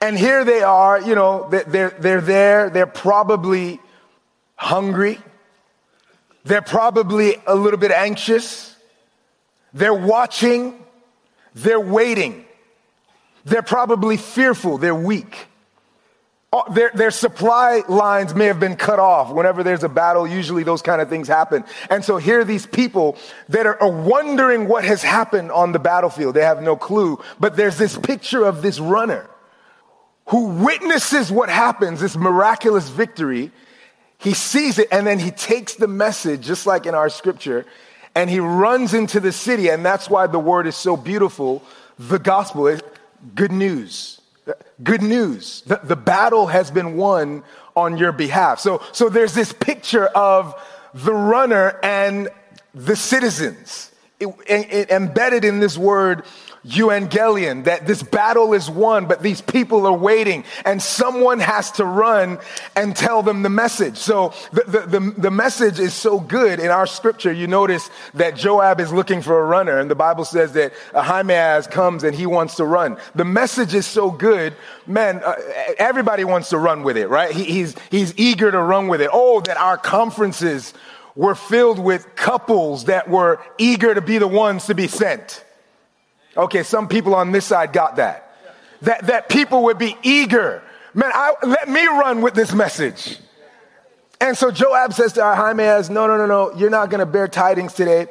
And 0.00 0.16
here 0.16 0.44
they 0.44 0.62
are, 0.62 1.00
you 1.00 1.14
know, 1.14 1.48
they're, 1.50 1.90
they're 1.90 2.20
there, 2.20 2.70
they're 2.70 2.86
probably 2.86 3.80
hungry, 4.54 5.18
they're 6.44 6.62
probably 6.62 7.36
a 7.46 7.56
little 7.56 7.80
bit 7.80 7.90
anxious, 7.90 8.76
they're 9.74 9.94
watching, 9.94 10.78
they're 11.54 11.80
waiting, 11.80 12.44
they're 13.44 13.62
probably 13.62 14.16
fearful, 14.16 14.78
they're 14.78 14.94
weak. 14.94 15.47
Oh, 16.50 16.64
their, 16.72 16.90
their 16.94 17.10
supply 17.10 17.82
lines 17.88 18.34
may 18.34 18.46
have 18.46 18.58
been 18.58 18.76
cut 18.76 18.98
off. 18.98 19.30
Whenever 19.30 19.62
there's 19.62 19.84
a 19.84 19.88
battle, 19.88 20.26
usually 20.26 20.62
those 20.62 20.80
kind 20.80 21.02
of 21.02 21.10
things 21.10 21.28
happen. 21.28 21.62
And 21.90 22.02
so 22.02 22.16
here 22.16 22.40
are 22.40 22.44
these 22.44 22.64
people 22.64 23.18
that 23.50 23.66
are 23.66 23.90
wondering 23.90 24.66
what 24.66 24.82
has 24.84 25.02
happened 25.02 25.52
on 25.52 25.72
the 25.72 25.78
battlefield. 25.78 26.34
They 26.34 26.44
have 26.44 26.62
no 26.62 26.74
clue. 26.74 27.22
But 27.38 27.56
there's 27.56 27.76
this 27.76 27.98
picture 27.98 28.44
of 28.44 28.62
this 28.62 28.80
runner 28.80 29.28
who 30.28 30.46
witnesses 30.64 31.30
what 31.30 31.50
happens, 31.50 32.00
this 32.00 32.16
miraculous 32.16 32.88
victory. 32.88 33.52
He 34.16 34.32
sees 34.32 34.78
it 34.78 34.88
and 34.90 35.06
then 35.06 35.18
he 35.18 35.30
takes 35.30 35.74
the 35.74 35.88
message, 35.88 36.46
just 36.46 36.66
like 36.66 36.86
in 36.86 36.94
our 36.94 37.10
scripture, 37.10 37.66
and 38.14 38.30
he 38.30 38.40
runs 38.40 38.94
into 38.94 39.20
the 39.20 39.32
city. 39.32 39.68
And 39.68 39.84
that's 39.84 40.08
why 40.08 40.26
the 40.26 40.38
word 40.38 40.66
is 40.66 40.76
so 40.76 40.96
beautiful. 40.96 41.62
The 41.98 42.18
gospel 42.18 42.68
is 42.68 42.80
good 43.34 43.52
news. 43.52 44.17
Good 44.82 45.02
news. 45.02 45.62
The, 45.62 45.80
the 45.82 45.96
battle 45.96 46.46
has 46.46 46.70
been 46.70 46.96
won 46.96 47.42
on 47.76 47.96
your 47.96 48.12
behalf. 48.12 48.60
So, 48.60 48.82
so 48.92 49.08
there's 49.08 49.34
this 49.34 49.52
picture 49.52 50.06
of 50.06 50.54
the 50.94 51.14
runner 51.14 51.78
and 51.82 52.28
the 52.74 52.96
citizens. 52.96 53.92
It, 54.20 54.28
it, 54.48 54.90
embedded 54.90 55.44
in 55.44 55.60
this 55.60 55.78
word 55.78 56.24
euangelion, 56.66 57.64
that 57.64 57.86
this 57.86 58.02
battle 58.02 58.52
is 58.52 58.68
won, 58.70 59.06
but 59.06 59.22
these 59.22 59.40
people 59.40 59.86
are 59.86 59.92
waiting 59.92 60.44
and 60.64 60.82
someone 60.82 61.38
has 61.38 61.70
to 61.72 61.84
run 61.84 62.38
and 62.76 62.96
tell 62.96 63.22
them 63.22 63.42
the 63.42 63.50
message. 63.50 63.96
So 63.96 64.32
the, 64.52 64.62
the, 64.62 64.80
the, 64.80 65.14
the, 65.18 65.30
message 65.30 65.78
is 65.78 65.94
so 65.94 66.18
good 66.18 66.58
in 66.58 66.68
our 66.68 66.86
scripture. 66.86 67.32
You 67.32 67.46
notice 67.46 67.90
that 68.14 68.36
Joab 68.36 68.80
is 68.80 68.92
looking 68.92 69.22
for 69.22 69.40
a 69.40 69.44
runner 69.44 69.78
and 69.78 69.90
the 69.90 69.94
Bible 69.94 70.24
says 70.24 70.52
that 70.54 70.72
Ahimaaz 70.94 71.66
comes 71.68 72.04
and 72.04 72.14
he 72.14 72.26
wants 72.26 72.56
to 72.56 72.64
run. 72.64 72.98
The 73.14 73.24
message 73.24 73.74
is 73.74 73.86
so 73.86 74.10
good. 74.10 74.54
Man, 74.86 75.20
uh, 75.24 75.36
everybody 75.78 76.24
wants 76.24 76.48
to 76.50 76.58
run 76.58 76.82
with 76.82 76.96
it, 76.96 77.08
right? 77.08 77.30
He, 77.30 77.44
he's, 77.44 77.76
he's 77.90 78.12
eager 78.18 78.50
to 78.50 78.60
run 78.60 78.88
with 78.88 79.00
it. 79.00 79.10
Oh, 79.12 79.40
that 79.42 79.56
our 79.56 79.76
conferences 79.76 80.74
were 81.14 81.34
filled 81.34 81.78
with 81.78 82.14
couples 82.16 82.84
that 82.84 83.08
were 83.08 83.40
eager 83.58 83.94
to 83.94 84.00
be 84.00 84.18
the 84.18 84.28
ones 84.28 84.66
to 84.66 84.74
be 84.74 84.86
sent 84.86 85.44
Okay, 86.38 86.62
some 86.62 86.86
people 86.86 87.16
on 87.16 87.32
this 87.32 87.44
side 87.44 87.72
got 87.72 87.96
that. 87.96 88.24
That, 88.82 89.08
that 89.08 89.28
people 89.28 89.64
would 89.64 89.78
be 89.78 89.96
eager. 90.04 90.62
Man, 90.94 91.10
I, 91.12 91.34
let 91.42 91.68
me 91.68 91.84
run 91.84 92.22
with 92.22 92.34
this 92.34 92.54
message. 92.54 93.18
And 94.20 94.36
so 94.36 94.50
Joab 94.50 94.92
says 94.92 95.14
to 95.14 95.24
Ahimaaz, 95.24 95.90
no, 95.90 96.06
no, 96.06 96.16
no, 96.16 96.26
no, 96.26 96.54
you're 96.54 96.70
not 96.70 96.90
going 96.90 97.00
to 97.00 97.06
bear 97.06 97.26
tidings 97.26 97.72
today. 97.74 98.06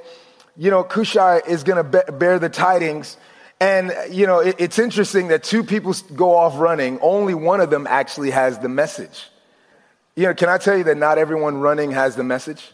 You 0.57 0.71
know, 0.71 0.83
Cushai 0.83 1.41
is 1.47 1.63
going 1.63 1.77
to 1.77 2.11
bear 2.11 2.37
the 2.37 2.49
tidings. 2.49 3.17
And, 3.59 3.93
you 4.11 4.27
know, 4.27 4.39
it, 4.39 4.55
it's 4.59 4.77
interesting 4.77 5.29
that 5.29 5.43
two 5.43 5.63
people 5.63 5.93
go 6.15 6.35
off 6.35 6.59
running. 6.59 6.99
Only 7.01 7.33
one 7.33 7.61
of 7.61 7.69
them 7.69 7.87
actually 7.87 8.31
has 8.31 8.59
the 8.59 8.69
message. 8.69 9.29
You 10.15 10.27
know, 10.27 10.33
can 10.33 10.49
I 10.49 10.57
tell 10.57 10.77
you 10.77 10.83
that 10.85 10.97
not 10.97 11.17
everyone 11.17 11.57
running 11.57 11.91
has 11.91 12.15
the 12.15 12.23
message? 12.23 12.71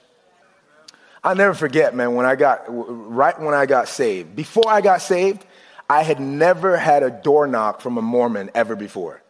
I'll 1.24 1.36
never 1.36 1.54
forget, 1.54 1.96
man, 1.96 2.16
when 2.16 2.26
I 2.26 2.36
got, 2.36 2.66
right 2.68 3.40
when 3.40 3.54
I 3.54 3.66
got 3.66 3.88
saved. 3.88 4.36
Before 4.36 4.68
I 4.68 4.82
got 4.82 5.02
saved, 5.02 5.46
I 5.90 6.04
had 6.04 6.20
never 6.20 6.76
had 6.76 7.04
a 7.04 7.10
door 7.10 7.48
knock 7.48 7.80
from 7.82 7.98
a 7.98 8.02
Mormon 8.02 8.52
ever 8.54 8.76
before. 8.76 9.22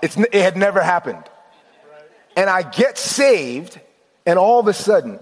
It's, 0.00 0.16
it 0.16 0.34
had 0.34 0.56
never 0.56 0.82
happened. 0.82 1.24
And 2.36 2.48
I 2.48 2.62
get 2.62 2.96
saved, 2.98 3.80
and 4.24 4.38
all 4.38 4.60
of 4.60 4.68
a 4.68 4.72
sudden, 4.72 5.18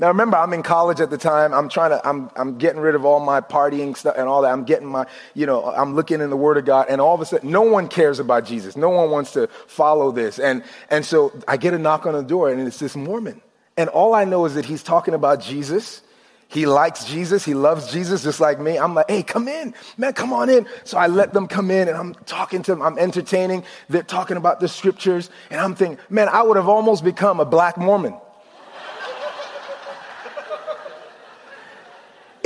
now 0.00 0.08
remember, 0.08 0.36
I'm 0.36 0.52
in 0.52 0.62
college 0.62 1.00
at 1.00 1.10
the 1.10 1.18
time. 1.18 1.52
I'm 1.52 1.68
trying 1.68 1.90
to, 1.90 2.08
I'm, 2.08 2.30
I'm 2.36 2.56
getting 2.56 2.80
rid 2.80 2.94
of 2.94 3.04
all 3.04 3.18
my 3.18 3.40
partying 3.40 3.96
stuff 3.96 4.14
and 4.16 4.28
all 4.28 4.42
that. 4.42 4.52
I'm 4.52 4.64
getting 4.64 4.86
my, 4.86 5.06
you 5.34 5.44
know, 5.44 5.64
I'm 5.64 5.94
looking 5.94 6.20
in 6.20 6.30
the 6.30 6.36
Word 6.36 6.56
of 6.56 6.64
God, 6.64 6.86
and 6.88 7.00
all 7.00 7.14
of 7.14 7.20
a 7.20 7.26
sudden, 7.26 7.50
no 7.50 7.62
one 7.62 7.88
cares 7.88 8.20
about 8.20 8.44
Jesus. 8.44 8.76
No 8.76 8.90
one 8.90 9.10
wants 9.10 9.32
to 9.32 9.48
follow 9.66 10.12
this. 10.12 10.38
And, 10.38 10.62
and 10.88 11.04
so 11.04 11.32
I 11.48 11.56
get 11.56 11.74
a 11.74 11.78
knock 11.78 12.06
on 12.06 12.14
the 12.14 12.22
door, 12.22 12.48
and 12.48 12.60
it's 12.60 12.78
this 12.78 12.94
Mormon. 12.94 13.40
And 13.76 13.88
all 13.88 14.14
I 14.14 14.24
know 14.24 14.44
is 14.44 14.54
that 14.54 14.64
he's 14.64 14.84
talking 14.84 15.14
about 15.14 15.40
Jesus. 15.40 16.02
He 16.46 16.64
likes 16.64 17.04
Jesus. 17.04 17.44
He 17.44 17.54
loves 17.54 17.92
Jesus 17.92 18.22
just 18.22 18.40
like 18.40 18.58
me. 18.58 18.78
I'm 18.78 18.94
like, 18.94 19.10
hey, 19.10 19.22
come 19.22 19.48
in, 19.48 19.74
man, 19.96 20.14
come 20.14 20.32
on 20.32 20.48
in. 20.48 20.66
So 20.84 20.96
I 20.96 21.08
let 21.08 21.32
them 21.32 21.46
come 21.46 21.70
in 21.70 21.88
and 21.88 21.96
I'm 21.96 22.14
talking 22.24 22.62
to 22.62 22.70
them. 22.72 22.82
I'm 22.82 22.98
entertaining. 22.98 23.64
They're 23.88 24.02
talking 24.02 24.36
about 24.36 24.58
the 24.58 24.66
scriptures. 24.66 25.28
And 25.50 25.60
I'm 25.60 25.74
thinking, 25.74 25.98
man, 26.08 26.28
I 26.28 26.42
would 26.42 26.56
have 26.56 26.68
almost 26.68 27.04
become 27.04 27.38
a 27.38 27.44
black 27.44 27.76
Mormon. 27.76 28.14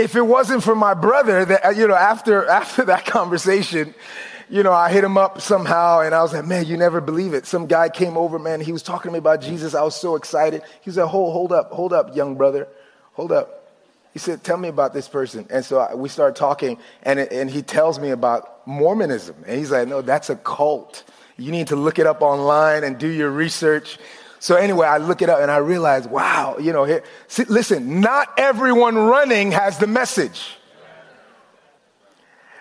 If 0.03 0.17
it 0.17 0.23
wasn't 0.27 0.63
for 0.63 0.75
my 0.75 0.95
brother, 0.95 1.45
that 1.45 1.65
uh, 1.65 1.71
you 1.71 1.87
know, 1.87 1.95
after 1.95 2.47
after 2.61 2.85
that 2.87 3.07
conversation, 3.07 3.95
you 4.51 4.63
know, 4.63 4.73
I 4.73 4.91
hit 4.93 5.05
him 5.05 5.17
up 5.17 5.41
somehow, 5.41 6.01
and 6.01 6.15
I 6.15 6.23
was 6.23 6.35
like, 6.35 6.45
man, 6.45 6.67
you 6.67 6.77
never 6.77 7.01
believe 7.01 7.33
it. 7.33 7.47
Some 7.47 7.67
guy 7.67 7.89
came 7.89 8.17
over, 8.17 8.39
man. 8.39 8.61
He 8.61 8.73
was 8.73 8.83
talking 8.83 9.09
to 9.09 9.13
me 9.13 9.19
about 9.19 9.41
Jesus. 9.41 9.75
I 9.75 9.83
was 9.83 9.97
so 9.97 10.17
excited. 10.17 10.63
He 10.83 10.91
said, 10.91 11.07
hold, 11.07 11.33
hold 11.33 11.53
up, 11.53 11.71
hold 11.71 11.93
up, 11.93 12.15
young 12.15 12.35
brother, 12.35 12.69
hold 13.15 13.33
up. 13.33 13.61
He 14.13 14.19
said, 14.19 14.45
tell 14.45 14.59
me 14.59 14.69
about 14.69 14.93
this 14.93 15.09
person. 15.09 15.47
And 15.49 15.65
so 15.65 15.97
we 15.97 16.11
started 16.11 16.37
talking, 16.37 16.79
and, 17.03 17.19
and 17.19 17.49
he 17.49 17.63
tells 17.63 17.99
me 17.99 18.11
about 18.11 18.67
Mormonism. 18.67 19.37
And 19.47 19.59
he's 19.59 19.71
like, 19.71 19.89
no, 19.89 20.03
that's 20.03 20.29
a 20.29 20.37
cult. 20.37 21.05
You 21.39 21.51
need 21.51 21.69
to 21.69 21.77
look 21.77 21.99
it 21.99 22.07
up 22.07 22.21
online 22.21 22.85
and 22.85 22.99
do 22.99 23.09
your 23.09 23.31
research. 23.31 23.99
So 24.43 24.57
anyway, 24.57 24.89
I 24.89 24.97
look 24.97 25.23
it 25.23 25.29
up 25.29 25.39
and 25.39 25.53
I 25.53 25.59
realize, 25.59 26.09
wow, 26.09 26.57
you 26.59 26.73
know, 26.73 26.83
here, 26.83 27.05
see, 27.29 27.45
listen, 27.45 28.01
not 28.01 28.29
everyone 28.37 28.97
running 28.97 29.53
has 29.53 29.79
the 29.79 29.87
message. 29.87 30.57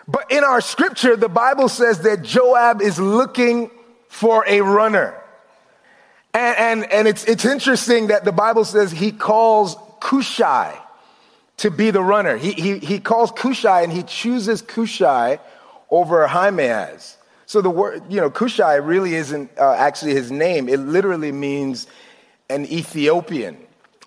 But 0.07 0.31
in 0.31 0.43
our 0.43 0.61
scripture, 0.61 1.15
the 1.15 1.27
Bible 1.27 1.69
says 1.69 2.01
that 2.01 2.21
Joab 2.21 2.83
is 2.83 2.99
looking 2.99 3.71
for 4.09 4.45
a 4.47 4.61
runner. 4.61 5.19
And, 6.35 6.57
and, 6.59 6.91
and 6.91 7.07
it's, 7.07 7.23
it's 7.25 7.45
interesting 7.45 8.07
that 8.07 8.25
the 8.25 8.31
Bible 8.31 8.63
says 8.63 8.91
he 8.91 9.11
calls 9.11 9.75
Cushai 10.01 10.79
to 11.57 11.71
be 11.71 11.89
the 11.89 12.03
runner. 12.03 12.37
He, 12.37 12.51
he, 12.51 12.77
he 12.77 12.99
calls 12.99 13.31
Cushai 13.31 13.81
and 13.81 13.91
he 13.91 14.03
chooses 14.03 14.61
Cushai 14.61 15.39
over 15.89 16.25
Ahimaaz. 16.25 17.17
So 17.51 17.59
the 17.59 17.69
word, 17.69 18.03
you 18.07 18.21
know, 18.21 18.29
Cushai 18.29 18.75
really 18.75 19.13
isn't 19.13 19.51
uh, 19.57 19.73
actually 19.73 20.13
his 20.13 20.31
name. 20.31 20.69
It 20.69 20.79
literally 20.79 21.33
means 21.33 21.85
an 22.49 22.63
Ethiopian 22.71 23.57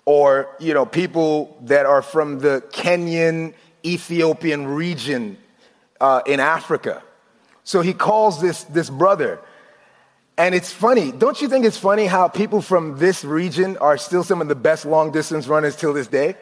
or, 0.05 0.49
you 0.59 0.73
know, 0.73 0.83
people 0.87 1.55
that 1.65 1.85
are 1.85 2.01
from 2.01 2.39
the 2.39 2.63
Kenyan 2.71 3.53
Ethiopian 3.85 4.65
region 4.69 5.37
uh, 6.01 6.23
in 6.25 6.39
Africa. 6.39 7.03
So 7.63 7.81
he 7.81 7.93
calls 7.93 8.41
this, 8.41 8.63
this 8.63 8.89
brother. 8.89 9.39
And 10.39 10.55
it's 10.55 10.71
funny. 10.71 11.11
Don't 11.11 11.39
you 11.39 11.47
think 11.47 11.65
it's 11.65 11.77
funny 11.77 12.07
how 12.07 12.27
people 12.27 12.63
from 12.63 12.97
this 12.97 13.23
region 13.23 13.77
are 13.77 13.99
still 13.99 14.23
some 14.23 14.41
of 14.41 14.47
the 14.47 14.55
best 14.55 14.87
long 14.87 15.11
distance 15.11 15.45
runners 15.45 15.75
till 15.75 15.93
this 15.93 16.07
day? 16.07 16.35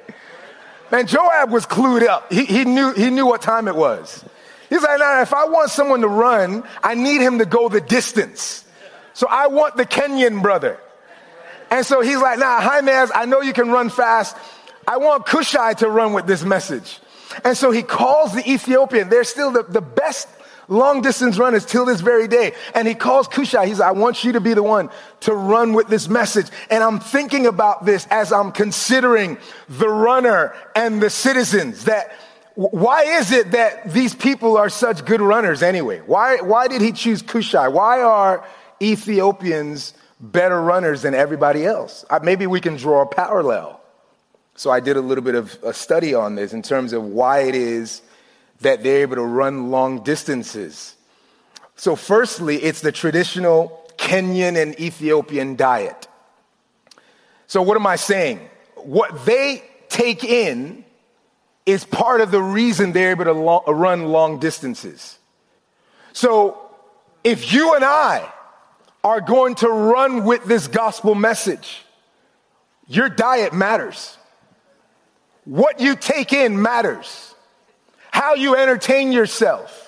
Man, 0.89 1.05
Joab 1.05 1.51
was 1.51 1.65
clued 1.65 2.07
up. 2.07 2.31
He, 2.31 2.45
he, 2.45 2.63
knew, 2.63 2.93
he 2.93 3.09
knew 3.09 3.25
what 3.25 3.41
time 3.41 3.67
it 3.67 3.75
was. 3.75 4.23
He's 4.69 4.81
like, 4.81 4.99
nah, 4.99 5.21
if 5.21 5.33
I 5.33 5.45
want 5.45 5.69
someone 5.69 6.01
to 6.01 6.07
run, 6.07 6.63
I 6.83 6.95
need 6.95 7.21
him 7.21 7.39
to 7.39 7.45
go 7.45 7.69
the 7.69 7.81
distance. 7.81 8.65
So 9.13 9.27
I 9.29 9.47
want 9.47 9.77
the 9.77 9.85
Kenyan 9.85 10.41
brother. 10.41 10.79
And 11.69 11.85
so 11.85 12.01
he's 12.01 12.17
like, 12.17 12.39
nah, 12.39 12.59
Ahimaaz, 12.59 13.11
I 13.13 13.25
know 13.25 13.41
you 13.41 13.53
can 13.53 13.69
run 13.69 13.89
fast. 13.89 14.35
I 14.87 14.97
want 14.97 15.25
Cushai 15.25 15.73
to 15.75 15.89
run 15.89 16.13
with 16.13 16.27
this 16.27 16.43
message. 16.43 16.99
And 17.43 17.57
so 17.57 17.71
he 17.71 17.81
calls 17.81 18.33
the 18.33 18.47
Ethiopian. 18.49 19.09
They're 19.09 19.23
still 19.23 19.51
the, 19.51 19.63
the 19.63 19.81
best 19.81 20.27
long 20.67 21.01
distance 21.01 21.37
runners 21.37 21.65
till 21.65 21.85
this 21.85 22.01
very 22.01 22.27
day. 22.27 22.53
And 22.75 22.87
he 22.87 22.95
calls 22.95 23.27
Cushai. 23.27 23.67
He's 23.67 23.79
like, 23.79 23.89
I 23.89 23.91
want 23.93 24.23
you 24.23 24.33
to 24.33 24.41
be 24.41 24.53
the 24.53 24.63
one 24.63 24.89
to 25.21 25.33
run 25.33 25.73
with 25.73 25.87
this 25.87 26.07
message. 26.07 26.47
And 26.69 26.83
I'm 26.83 26.99
thinking 26.99 27.45
about 27.45 27.85
this 27.85 28.07
as 28.09 28.31
I'm 28.31 28.51
considering 28.51 29.37
the 29.67 29.89
runner 29.89 30.55
and 30.75 31.01
the 31.01 31.09
citizens 31.09 31.85
that 31.85 32.15
why 32.55 33.03
is 33.03 33.31
it 33.31 33.51
that 33.51 33.91
these 33.91 34.13
people 34.13 34.57
are 34.57 34.69
such 34.69 35.05
good 35.05 35.21
runners 35.21 35.63
anyway? 35.63 35.99
Why, 36.05 36.37
why 36.37 36.67
did 36.67 36.81
he 36.81 36.91
choose 36.91 37.21
Cushai? 37.21 37.67
Why 37.67 38.01
are 38.01 38.45
Ethiopians 38.81 39.93
better 40.19 40.61
runners 40.61 41.01
than 41.01 41.15
everybody 41.15 41.65
else? 41.65 42.05
Maybe 42.21 42.45
we 42.45 42.61
can 42.61 42.75
draw 42.75 43.01
a 43.01 43.07
parallel. 43.07 43.81
So 44.55 44.69
I 44.69 44.79
did 44.79 44.97
a 44.97 45.01
little 45.01 45.23
bit 45.23 45.35
of 45.35 45.57
a 45.63 45.73
study 45.73 46.13
on 46.13 46.35
this 46.35 46.53
in 46.53 46.61
terms 46.61 46.93
of 46.93 47.03
why 47.03 47.39
it 47.41 47.55
is 47.55 48.03
that 48.61 48.83
they're 48.83 49.01
able 49.01 49.15
to 49.15 49.23
run 49.23 49.71
long 49.71 50.03
distances. 50.03 50.95
So, 51.75 51.95
firstly, 51.95 52.57
it's 52.57 52.81
the 52.81 52.91
traditional 52.91 53.89
Kenyan 53.97 54.61
and 54.61 54.79
Ethiopian 54.79 55.55
diet. 55.55 56.07
So, 57.47 57.61
what 57.61 57.75
am 57.77 57.87
I 57.87 57.95
saying? 57.95 58.47
What 58.75 59.25
they 59.25 59.63
take 59.89 60.23
in 60.23 60.85
is 61.65 61.85
part 61.85 62.21
of 62.21 62.31
the 62.31 62.41
reason 62.41 62.91
they're 62.91 63.11
able 63.11 63.25
to 63.25 63.33
lo- 63.33 63.63
run 63.67 64.07
long 64.07 64.39
distances. 64.39 65.17
So 66.11 66.57
if 67.23 67.53
you 67.53 67.75
and 67.75 67.83
I 67.83 68.29
are 69.03 69.21
going 69.21 69.55
to 69.55 69.69
run 69.69 70.23
with 70.25 70.45
this 70.45 70.67
gospel 70.67 71.15
message, 71.15 71.83
your 72.87 73.09
diet 73.09 73.53
matters. 73.53 74.17
What 75.45 75.79
you 75.79 75.95
take 75.95 76.33
in 76.33 76.61
matters. 76.61 77.33
How 78.11 78.35
you 78.35 78.55
entertain 78.55 79.11
yourself. 79.11 79.79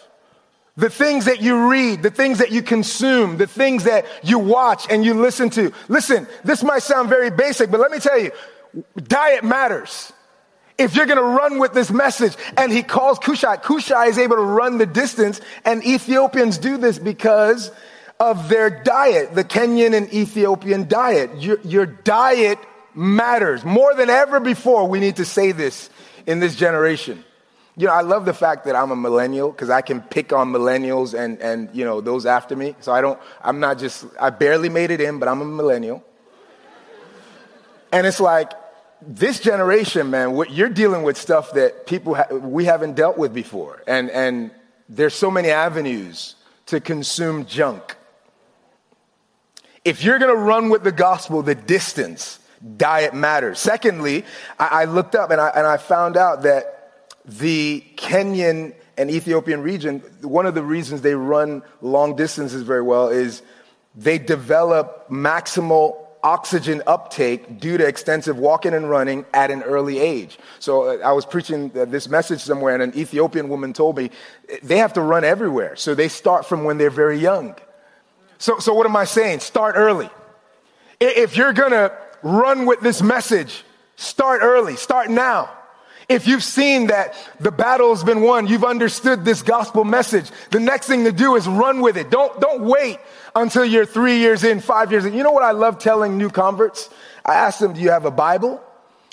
The 0.77 0.89
things 0.89 1.25
that 1.25 1.41
you 1.41 1.69
read, 1.69 2.03
the 2.03 2.11
things 2.11 2.39
that 2.39 2.51
you 2.51 2.61
consume, 2.61 3.37
the 3.37 3.47
things 3.47 3.85
that 3.85 4.05
you 4.23 4.39
watch 4.39 4.87
and 4.89 5.05
you 5.05 5.13
listen 5.13 5.49
to. 5.51 5.71
Listen, 5.87 6.27
this 6.43 6.63
might 6.63 6.83
sound 6.83 7.07
very 7.07 7.29
basic, 7.29 7.71
but 7.71 7.79
let 7.79 7.91
me 7.91 7.99
tell 7.99 8.19
you, 8.19 8.31
diet 8.95 9.45
matters. 9.45 10.11
If 10.77 10.95
you're 10.95 11.05
going 11.05 11.17
to 11.17 11.23
run 11.23 11.59
with 11.59 11.73
this 11.73 11.89
message, 11.89 12.35
and 12.57 12.71
he 12.71 12.83
calls 12.83 13.17
Cushai, 13.19 13.57
Cushai 13.57 14.07
is 14.07 14.17
able 14.17 14.35
to 14.35 14.41
run 14.41 14.77
the 14.77 14.85
distance, 14.85 15.39
and 15.63 15.85
Ethiopians 15.85 16.57
do 16.57 16.77
this 16.77 16.99
because 16.99 17.71
of 18.19 18.49
their 18.49 18.69
diet, 18.83 19.35
the 19.35 19.43
Kenyan 19.43 19.95
and 19.95 20.13
Ethiopian 20.13 20.87
diet. 20.87 21.41
Your, 21.41 21.59
your 21.61 21.85
diet 21.85 22.59
matters 22.93 23.63
more 23.63 23.93
than 23.95 24.09
ever 24.09 24.39
before. 24.39 24.87
We 24.87 24.99
need 24.99 25.17
to 25.17 25.25
say 25.25 25.51
this 25.51 25.89
in 26.25 26.39
this 26.39 26.55
generation. 26.55 27.23
You 27.77 27.87
know, 27.87 27.93
I 27.93 28.01
love 28.01 28.25
the 28.25 28.33
fact 28.33 28.65
that 28.65 28.75
I'm 28.75 28.91
a 28.91 28.95
millennial 28.95 29.51
because 29.51 29.69
I 29.69 29.81
can 29.81 30.01
pick 30.01 30.31
on 30.31 30.51
millennials 30.51 31.17
and, 31.17 31.39
and, 31.39 31.69
you 31.73 31.83
know, 31.83 31.99
those 31.99 32.25
after 32.25 32.55
me. 32.55 32.75
So 32.79 32.93
I 32.93 33.01
don't, 33.01 33.19
I'm 33.41 33.59
not 33.59 33.79
just, 33.79 34.05
I 34.19 34.29
barely 34.29 34.69
made 34.69 34.91
it 34.91 35.01
in, 35.01 35.19
but 35.19 35.27
I'm 35.27 35.41
a 35.41 35.45
millennial. 35.45 36.03
And 37.91 38.07
it's 38.07 38.21
like, 38.21 38.51
this 39.07 39.39
generation, 39.39 40.09
man, 40.09 40.35
you're 40.49 40.69
dealing 40.69 41.03
with 41.03 41.17
stuff 41.17 41.53
that 41.53 41.85
people 41.85 42.15
ha- 42.15 42.33
we 42.33 42.65
haven't 42.65 42.95
dealt 42.95 43.17
with 43.17 43.33
before. 43.33 43.83
And, 43.87 44.09
and 44.09 44.51
there's 44.89 45.13
so 45.13 45.29
many 45.29 45.49
avenues 45.49 46.35
to 46.67 46.79
consume 46.79 47.45
junk. 47.45 47.95
If 49.83 50.03
you're 50.03 50.17
to 50.17 50.35
run 50.35 50.69
with 50.69 50.83
the 50.83 50.91
gospel, 50.91 51.43
the 51.43 51.55
distance, 51.55 52.39
diet 52.77 53.13
matters. 53.13 53.59
Secondly, 53.59 54.25
I, 54.59 54.67
I 54.67 54.85
looked 54.85 55.13
up 55.15 55.29
and 55.29 55.39
I, 55.39 55.49
and 55.49 55.67
I 55.67 55.77
found 55.77 56.17
out 56.17 56.43
that 56.43 57.07
the 57.25 57.83
Kenyan 57.95 58.73
and 58.97 59.11
Ethiopian 59.11 59.61
region, 59.61 59.99
one 60.21 60.45
of 60.45 60.55
the 60.55 60.63
reasons 60.63 61.01
they 61.01 61.15
run 61.15 61.61
long 61.81 62.15
distances 62.15 62.63
very 62.63 62.81
well 62.81 63.09
is 63.09 63.41
they 63.95 64.17
develop 64.17 65.07
maximal 65.09 66.04
oxygen 66.25 66.81
uptake 66.87 67.59
due 67.59 67.77
to 67.77 67.85
extensive 67.85 68.39
walking 68.39 68.73
and 68.73 68.89
running 68.89 69.23
at 69.31 69.51
an 69.51 69.61
early 69.61 69.99
age. 69.99 70.39
So 70.57 70.89
uh, 70.89 70.97
I 71.05 71.11
was 71.11 71.23
preaching 71.23 71.69
this 71.69 72.09
message 72.09 72.41
somewhere, 72.41 72.73
and 72.73 72.81
an 72.81 72.99
Ethiopian 72.99 73.47
woman 73.47 73.73
told 73.73 73.95
me 73.95 74.09
they 74.63 74.77
have 74.79 74.91
to 74.93 75.01
run 75.01 75.23
everywhere. 75.23 75.75
So 75.75 75.93
they 75.93 76.07
start 76.07 76.47
from 76.47 76.63
when 76.63 76.79
they're 76.79 76.89
very 76.89 77.19
young. 77.19 77.55
So, 78.39 78.57
so 78.57 78.73
what 78.73 78.87
am 78.87 78.95
I 78.95 79.05
saying? 79.05 79.39
Start 79.41 79.75
early. 79.77 80.09
If 80.99 81.37
you're 81.37 81.53
gonna 81.53 81.91
run 82.23 82.65
with 82.65 82.81
this 82.81 83.03
message, 83.03 83.63
start 83.95 84.41
early, 84.41 84.77
start 84.77 85.11
now. 85.11 85.54
If 86.07 86.27
you've 86.27 86.43
seen 86.43 86.87
that 86.87 87.15
the 87.39 87.51
battle's 87.51 88.03
been 88.03 88.21
won, 88.21 88.47
you've 88.47 88.63
understood 88.63 89.25
this 89.25 89.41
gospel 89.41 89.83
message, 89.83 90.29
the 90.51 90.59
next 90.59 90.87
thing 90.87 91.03
to 91.05 91.11
do 91.11 91.35
is 91.35 91.47
run 91.47 91.81
with 91.81 91.97
it. 91.97 92.11
Don't, 92.11 92.39
don't 92.39 92.61
wait 92.61 92.99
until 93.35 93.65
you're 93.65 93.85
three 93.85 94.17
years 94.17 94.43
in, 94.43 94.59
five 94.59 94.91
years 94.91 95.05
in. 95.05 95.13
You 95.13 95.23
know 95.23 95.31
what 95.31 95.43
I 95.43 95.51
love 95.51 95.79
telling 95.79 96.17
new 96.17 96.29
converts? 96.29 96.89
I 97.25 97.35
ask 97.35 97.59
them, 97.59 97.73
do 97.73 97.81
you 97.81 97.89
have 97.89 98.05
a 98.05 98.11
Bible? 98.11 98.61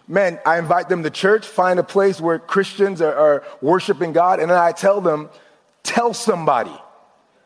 Man, 0.07 0.39
I 0.45 0.59
invite 0.59 0.91
them 0.91 1.03
to 1.05 1.11
church, 1.11 1.47
find 1.47 1.79
a 1.79 1.85
place 1.85 2.21
where 2.21 2.39
Christians 2.39 3.01
are, 3.01 3.15
are 3.15 3.45
worshiping 3.63 4.13
God, 4.13 4.41
and 4.41 4.51
then 4.51 4.59
I 4.59 4.73
tell 4.73 5.01
them, 5.01 5.31
tell 5.83 6.13
somebody 6.13 6.77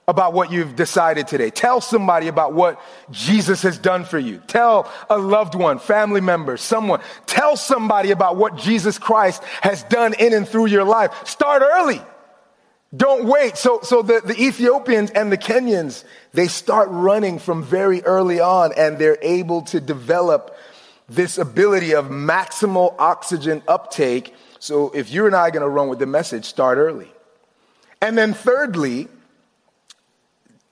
about 0.08 0.32
what 0.32 0.52
you've 0.52 0.76
decided 0.76 1.26
today. 1.26 1.50
Tell 1.50 1.80
somebody 1.80 2.28
about 2.28 2.52
what 2.52 2.80
Jesus 3.10 3.62
has 3.62 3.76
done 3.76 4.04
for 4.04 4.18
you. 4.18 4.40
Tell 4.46 4.90
a 5.10 5.18
loved 5.18 5.56
one, 5.56 5.80
family 5.80 6.20
member, 6.20 6.56
someone. 6.56 7.00
Tell 7.26 7.56
somebody 7.56 8.12
about 8.12 8.36
what 8.36 8.56
Jesus 8.56 8.98
Christ 8.98 9.42
has 9.62 9.82
done 9.84 10.14
in 10.14 10.32
and 10.32 10.46
through 10.48 10.66
your 10.66 10.84
life. 10.84 11.26
Start 11.26 11.62
early. 11.62 12.00
Don't 12.96 13.24
wait. 13.24 13.56
So, 13.56 13.80
so 13.82 14.02
the, 14.02 14.22
the 14.24 14.40
Ethiopians 14.40 15.10
and 15.10 15.32
the 15.32 15.36
Kenyans, 15.36 16.04
they 16.32 16.46
start 16.46 16.88
running 16.90 17.40
from 17.40 17.64
very 17.64 18.00
early 18.04 18.38
on 18.38 18.72
and 18.76 18.98
they're 18.98 19.18
able 19.22 19.62
to 19.62 19.80
develop 19.80 20.56
this 21.08 21.36
ability 21.36 21.96
of 21.96 22.06
maximal 22.06 22.94
oxygen 23.00 23.60
uptake. 23.66 24.34
So 24.60 24.90
if 24.90 25.10
you 25.12 25.26
and 25.26 25.34
I 25.34 25.48
are 25.48 25.50
going 25.50 25.62
to 25.62 25.68
run 25.68 25.88
with 25.88 25.98
the 25.98 26.06
message, 26.06 26.44
start 26.44 26.78
early. 26.78 27.10
And 28.00 28.16
then 28.16 28.34
thirdly, 28.34 29.08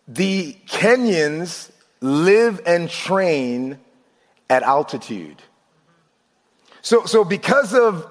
the 0.06 0.56
Kenyans 0.66 1.70
live 2.00 2.60
and 2.66 2.90
train 2.90 3.78
at 4.50 4.62
altitude. 4.62 5.42
So, 6.82 7.06
so 7.06 7.24
because 7.24 7.74
of 7.74 8.06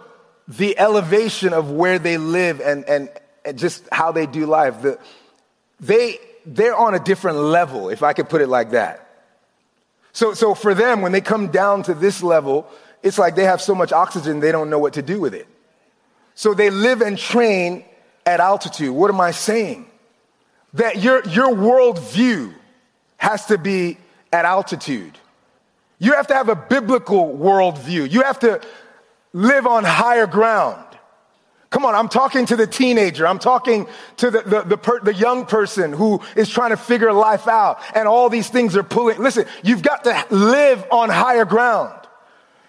the 0.47 0.77
elevation 0.77 1.53
of 1.53 1.69
where 1.71 1.99
they 1.99 2.17
live 2.17 2.60
and, 2.60 2.84
and, 2.86 3.10
and 3.45 3.58
just 3.58 3.88
how 3.91 4.12
they 4.12 4.25
do 4.25 4.45
life, 4.45 4.82
the, 4.82 4.99
they, 5.79 6.17
they're 6.45 6.75
on 6.75 6.95
a 6.95 6.99
different 6.99 7.38
level, 7.38 7.89
if 7.89 8.01
I 8.01 8.13
could 8.13 8.29
put 8.29 8.41
it 8.41 8.47
like 8.47 8.71
that. 8.71 8.99
So, 10.12 10.34
so 10.34 10.53
for 10.53 10.73
them, 10.73 11.01
when 11.01 11.12
they 11.12 11.21
come 11.21 11.47
down 11.47 11.84
to 11.84 11.93
this 11.93 12.23
level, 12.23 12.67
it's 13.03 13.17
like 13.17 13.36
they 13.36 13.45
have 13.45 13.62
so 13.62 13.75
much 13.75 13.91
oxygen, 13.91 14.39
they 14.39 14.51
don't 14.51 14.69
know 14.69 14.79
what 14.79 14.93
to 14.93 15.01
do 15.01 15.19
with 15.19 15.34
it. 15.34 15.47
So 16.36 16.53
they 16.53 16.69
live 16.69 17.01
and 17.01 17.17
train 17.17 17.86
at 18.25 18.39
altitude. 18.39 18.91
What 18.91 19.10
am 19.10 19.21
I 19.21 19.32
saying? 19.32 19.86
That 20.73 21.01
your, 21.01 21.23
your 21.25 21.49
worldview 21.49 22.53
has 23.17 23.45
to 23.47 23.57
be 23.57 23.97
at 24.31 24.45
altitude. 24.45 25.17
You 25.99 26.13
have 26.13 26.27
to 26.27 26.33
have 26.33 26.49
a 26.49 26.55
biblical 26.55 27.38
worldview. 27.38 28.12
You 28.12 28.23
have 28.23 28.39
to 28.39 28.62
live 29.31 29.65
on 29.67 29.83
higher 29.83 30.27
ground. 30.27 30.86
Come 31.69 31.86
on, 31.86 31.95
I'm 31.95 32.09
talking 32.09 32.45
to 32.47 32.55
the 32.55 32.67
teenager. 32.67 33.27
I'm 33.27 33.39
talking 33.39 33.88
to 34.17 34.29
the, 34.29 34.41
the, 34.41 34.62
the, 34.62 34.77
per, 34.77 34.99
the, 34.99 35.13
young 35.13 35.47
person 35.47 35.91
who 35.91 36.21
is 36.36 36.47
trying 36.47 36.69
to 36.69 36.77
figure 36.77 37.12
life 37.12 37.47
out, 37.47 37.79
and 37.95 38.07
all 38.07 38.29
these 38.29 38.47
things 38.47 38.75
are 38.75 38.83
pulling. 38.83 39.17
Listen, 39.19 39.45
you've 39.63 39.81
got 39.81 40.03
to 40.03 40.25
live 40.29 40.86
on 40.91 41.09
higher 41.09 41.45
ground. 41.45 42.03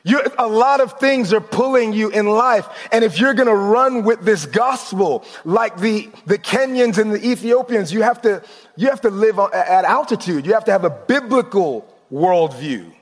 You, 0.07 0.21
a 0.39 0.47
lot 0.47 0.83
of 0.83 1.01
things 1.01 1.33
are 1.33 1.41
pulling 1.41 1.95
you 1.95 2.11
in 2.11 2.27
life. 2.27 2.69
And 2.93 3.03
if 3.03 3.19
you're 3.19 3.33
going 3.33 3.49
to 3.49 3.55
run 3.55 4.05
with 4.05 4.21
this 4.21 4.45
gospel, 4.45 5.25
like 5.47 5.79
the, 5.79 6.11
the 6.27 6.37
Kenyans 6.37 6.99
and 6.99 7.11
the 7.11 7.27
Ethiopians, 7.27 7.91
you 7.91 8.03
have 8.03 8.21
to, 8.23 8.43
you 8.77 8.91
have 8.91 9.01
to 9.01 9.11
live 9.11 9.39
at 9.39 9.85
altitude. 9.87 10.45
You 10.45 10.53
have 10.53 10.67
to 10.67 10.73
have 10.73 10.85
a 10.85 10.91
biblical 10.91 11.91
worldview. 12.13 12.93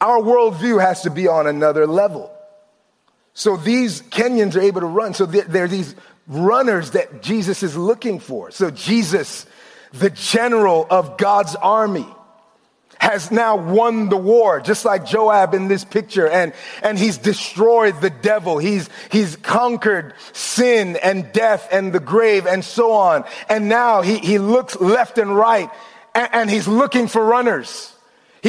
Our 0.00 0.20
worldview 0.20 0.80
has 0.80 1.02
to 1.02 1.10
be 1.10 1.26
on 1.26 1.48
another 1.48 1.84
level. 1.88 2.32
So 3.34 3.56
these 3.56 4.02
Kenyans 4.02 4.54
are 4.54 4.60
able 4.60 4.82
to 4.82 4.86
run. 4.86 5.14
So 5.14 5.26
there 5.26 5.64
are 5.64 5.68
these 5.68 5.96
runners 6.28 6.92
that 6.92 7.22
Jesus 7.22 7.64
is 7.64 7.76
looking 7.76 8.20
for. 8.20 8.52
So 8.52 8.70
Jesus, 8.70 9.46
the 9.92 10.10
general 10.10 10.86
of 10.88 11.18
God's 11.18 11.56
army, 11.56 12.06
has 12.98 13.30
now 13.30 13.56
won 13.56 14.08
the 14.08 14.16
war, 14.16 14.60
just 14.60 14.84
like 14.84 15.06
Joab 15.06 15.54
in 15.54 15.68
this 15.68 15.84
picture. 15.84 16.28
And, 16.28 16.52
and 16.82 16.98
he's 16.98 17.18
destroyed 17.18 18.00
the 18.00 18.10
devil. 18.10 18.58
He's, 18.58 18.88
he's 19.10 19.36
conquered 19.36 20.14
sin 20.32 20.96
and 21.02 21.32
death 21.32 21.68
and 21.70 21.92
the 21.92 22.00
grave 22.00 22.46
and 22.46 22.64
so 22.64 22.92
on. 22.92 23.24
And 23.48 23.68
now 23.68 24.02
he, 24.02 24.18
he 24.18 24.38
looks 24.38 24.76
left 24.80 25.18
and 25.18 25.36
right 25.36 25.70
and, 26.14 26.28
and 26.32 26.50
he's 26.50 26.66
looking 26.66 27.06
for 27.06 27.24
runners. 27.24 27.95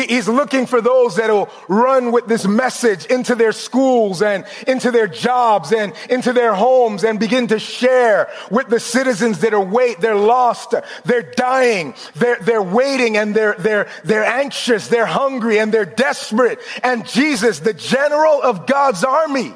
He's 0.06 0.28
looking 0.28 0.68
for 0.68 0.80
those 0.80 1.16
that 1.16 1.32
will 1.32 1.50
run 1.68 2.12
with 2.12 2.28
this 2.28 2.46
message 2.46 3.08
into 3.08 3.34
their 3.34 3.52
schools 3.52 4.22
and 4.22 4.46
into 4.68 4.92
their 4.92 5.08
jobs 5.08 5.74
and 5.74 5.92
into 6.08 6.34
their 6.34 6.54
homes 6.54 7.04
and 7.04 7.20
begin 7.20 7.48
to 7.48 7.58
share 7.58 8.30
with 8.52 8.68
the 8.68 8.80
citizens 8.80 9.40
that 9.40 9.56
are 9.56 9.64
wait, 9.64 10.00
they're 10.00 10.16
lost, 10.16 10.76
they're 11.06 11.24
dying, 11.24 11.96
they're, 12.16 12.38
they're 12.42 12.62
waiting 12.62 13.18
and 13.18 13.36
they're, 13.36 13.56
they're, 13.56 13.90
they're 14.04 14.26
anxious, 14.26 14.88
they're 14.88 15.08
hungry 15.08 15.58
and 15.58 15.74
they're 15.74 15.86
desperate. 15.86 16.60
And 16.84 17.08
Jesus, 17.08 17.60
the 17.60 17.74
general 17.74 18.40
of 18.44 18.68
God's 18.68 19.04
army, 19.04 19.52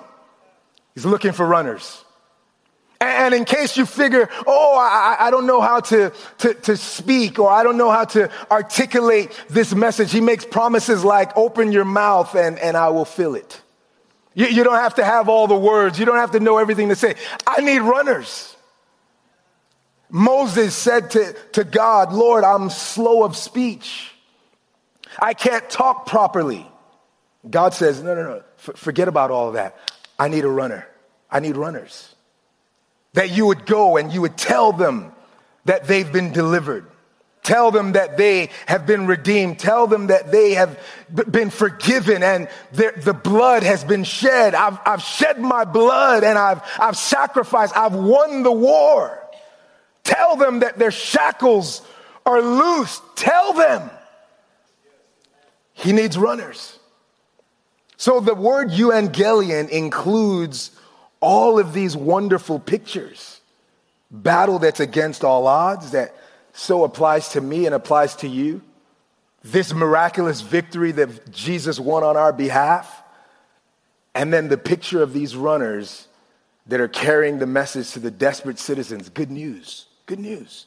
is 0.95 1.05
looking 1.05 1.33
for 1.33 1.45
runners. 1.45 2.03
And 3.01 3.33
in 3.33 3.45
case 3.45 3.77
you 3.77 3.87
figure, 3.87 4.29
oh, 4.45 4.77
I, 4.77 5.17
I, 5.27 5.31
don't 5.31 5.47
know 5.47 5.59
how 5.59 5.79
to, 5.79 6.13
to, 6.37 6.53
to 6.53 6.77
speak 6.77 7.39
or 7.39 7.49
I 7.49 7.63
don't 7.63 7.75
know 7.77 7.89
how 7.89 8.05
to 8.05 8.29
articulate 8.51 9.31
this 9.49 9.73
message, 9.73 10.11
he 10.11 10.21
makes 10.21 10.45
promises 10.45 11.03
like, 11.03 11.35
open 11.35 11.71
your 11.71 11.83
mouth 11.83 12.35
and, 12.35 12.59
and 12.59 12.77
I 12.77 12.89
will 12.89 13.05
fill 13.05 13.33
it. 13.33 13.59
You, 14.35 14.45
you 14.45 14.63
don't 14.63 14.75
have 14.75 14.95
to 14.95 15.03
have 15.03 15.29
all 15.29 15.47
the 15.47 15.57
words. 15.57 15.97
You 15.97 16.05
don't 16.05 16.17
have 16.17 16.31
to 16.31 16.39
know 16.39 16.59
everything 16.59 16.89
to 16.89 16.95
say. 16.95 17.15
I 17.47 17.61
need 17.61 17.79
runners. 17.79 18.55
Moses 20.11 20.75
said 20.75 21.09
to, 21.11 21.35
to 21.53 21.63
God, 21.63 22.13
Lord, 22.13 22.43
I'm 22.43 22.69
slow 22.69 23.23
of 23.23 23.35
speech. 23.35 24.11
I 25.17 25.33
can't 25.33 25.67
talk 25.71 26.05
properly. 26.05 26.67
God 27.49 27.73
says, 27.73 28.03
no, 28.03 28.13
no, 28.13 28.23
no, 28.23 28.43
F- 28.59 28.75
forget 28.75 29.07
about 29.07 29.31
all 29.31 29.47
of 29.47 29.55
that. 29.55 29.75
I 30.19 30.27
need 30.27 30.43
a 30.43 30.49
runner. 30.49 30.87
I 31.31 31.39
need 31.39 31.57
runners. 31.57 32.13
That 33.13 33.31
you 33.31 33.47
would 33.47 33.65
go 33.65 33.97
and 33.97 34.11
you 34.11 34.21
would 34.21 34.37
tell 34.37 34.71
them 34.71 35.11
that 35.65 35.87
they've 35.87 36.11
been 36.11 36.31
delivered. 36.31 36.87
Tell 37.43 37.71
them 37.71 37.93
that 37.93 38.17
they 38.17 38.49
have 38.67 38.85
been 38.85 39.07
redeemed. 39.07 39.57
Tell 39.57 39.87
them 39.87 40.07
that 40.07 40.31
they 40.31 40.53
have 40.53 40.79
been 41.29 41.49
forgiven 41.49 42.21
and 42.21 42.47
the 42.71 43.19
blood 43.21 43.63
has 43.63 43.83
been 43.83 44.03
shed. 44.03 44.53
I've, 44.53 44.77
I've 44.85 45.01
shed 45.01 45.39
my 45.39 45.65
blood 45.65 46.23
and 46.23 46.37
I've, 46.37 46.61
I've 46.79 46.95
sacrificed. 46.95 47.75
I've 47.75 47.95
won 47.95 48.43
the 48.43 48.51
war. 48.51 49.17
Tell 50.03 50.35
them 50.35 50.59
that 50.59 50.77
their 50.77 50.91
shackles 50.91 51.81
are 52.25 52.41
loose. 52.41 53.01
Tell 53.15 53.53
them. 53.53 53.89
He 55.73 55.93
needs 55.93 56.17
runners. 56.17 56.77
So 57.97 58.19
the 58.19 58.35
word 58.35 58.69
euangelion 58.69 59.69
includes 59.69 60.71
all 61.21 61.59
of 61.59 61.71
these 61.73 61.95
wonderful 61.95 62.59
pictures. 62.59 63.39
Battle 64.09 64.59
that's 64.59 64.81
against 64.81 65.23
all 65.23 65.47
odds, 65.47 65.91
that 65.91 66.13
so 66.51 66.83
applies 66.83 67.29
to 67.29 67.41
me 67.41 67.65
and 67.65 67.73
applies 67.73 68.15
to 68.17 68.27
you. 68.27 68.61
This 69.43 69.73
miraculous 69.73 70.41
victory 70.41 70.91
that 70.91 71.31
Jesus 71.31 71.79
won 71.79 72.03
on 72.03 72.17
our 72.17 72.33
behalf. 72.33 73.01
And 74.13 74.33
then 74.33 74.49
the 74.49 74.57
picture 74.57 75.01
of 75.01 75.13
these 75.13 75.35
runners 75.35 76.07
that 76.67 76.81
are 76.81 76.87
carrying 76.87 77.39
the 77.39 77.47
message 77.47 77.91
to 77.91 77.99
the 77.99 78.11
desperate 78.11 78.59
citizens. 78.59 79.09
Good 79.09 79.31
news. 79.31 79.85
Good 80.05 80.19
news. 80.19 80.65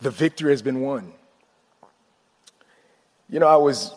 The 0.00 0.10
victory 0.10 0.52
has 0.52 0.62
been 0.62 0.80
won. 0.80 1.12
You 3.30 3.40
know, 3.40 3.48
I 3.48 3.56
was 3.56 3.94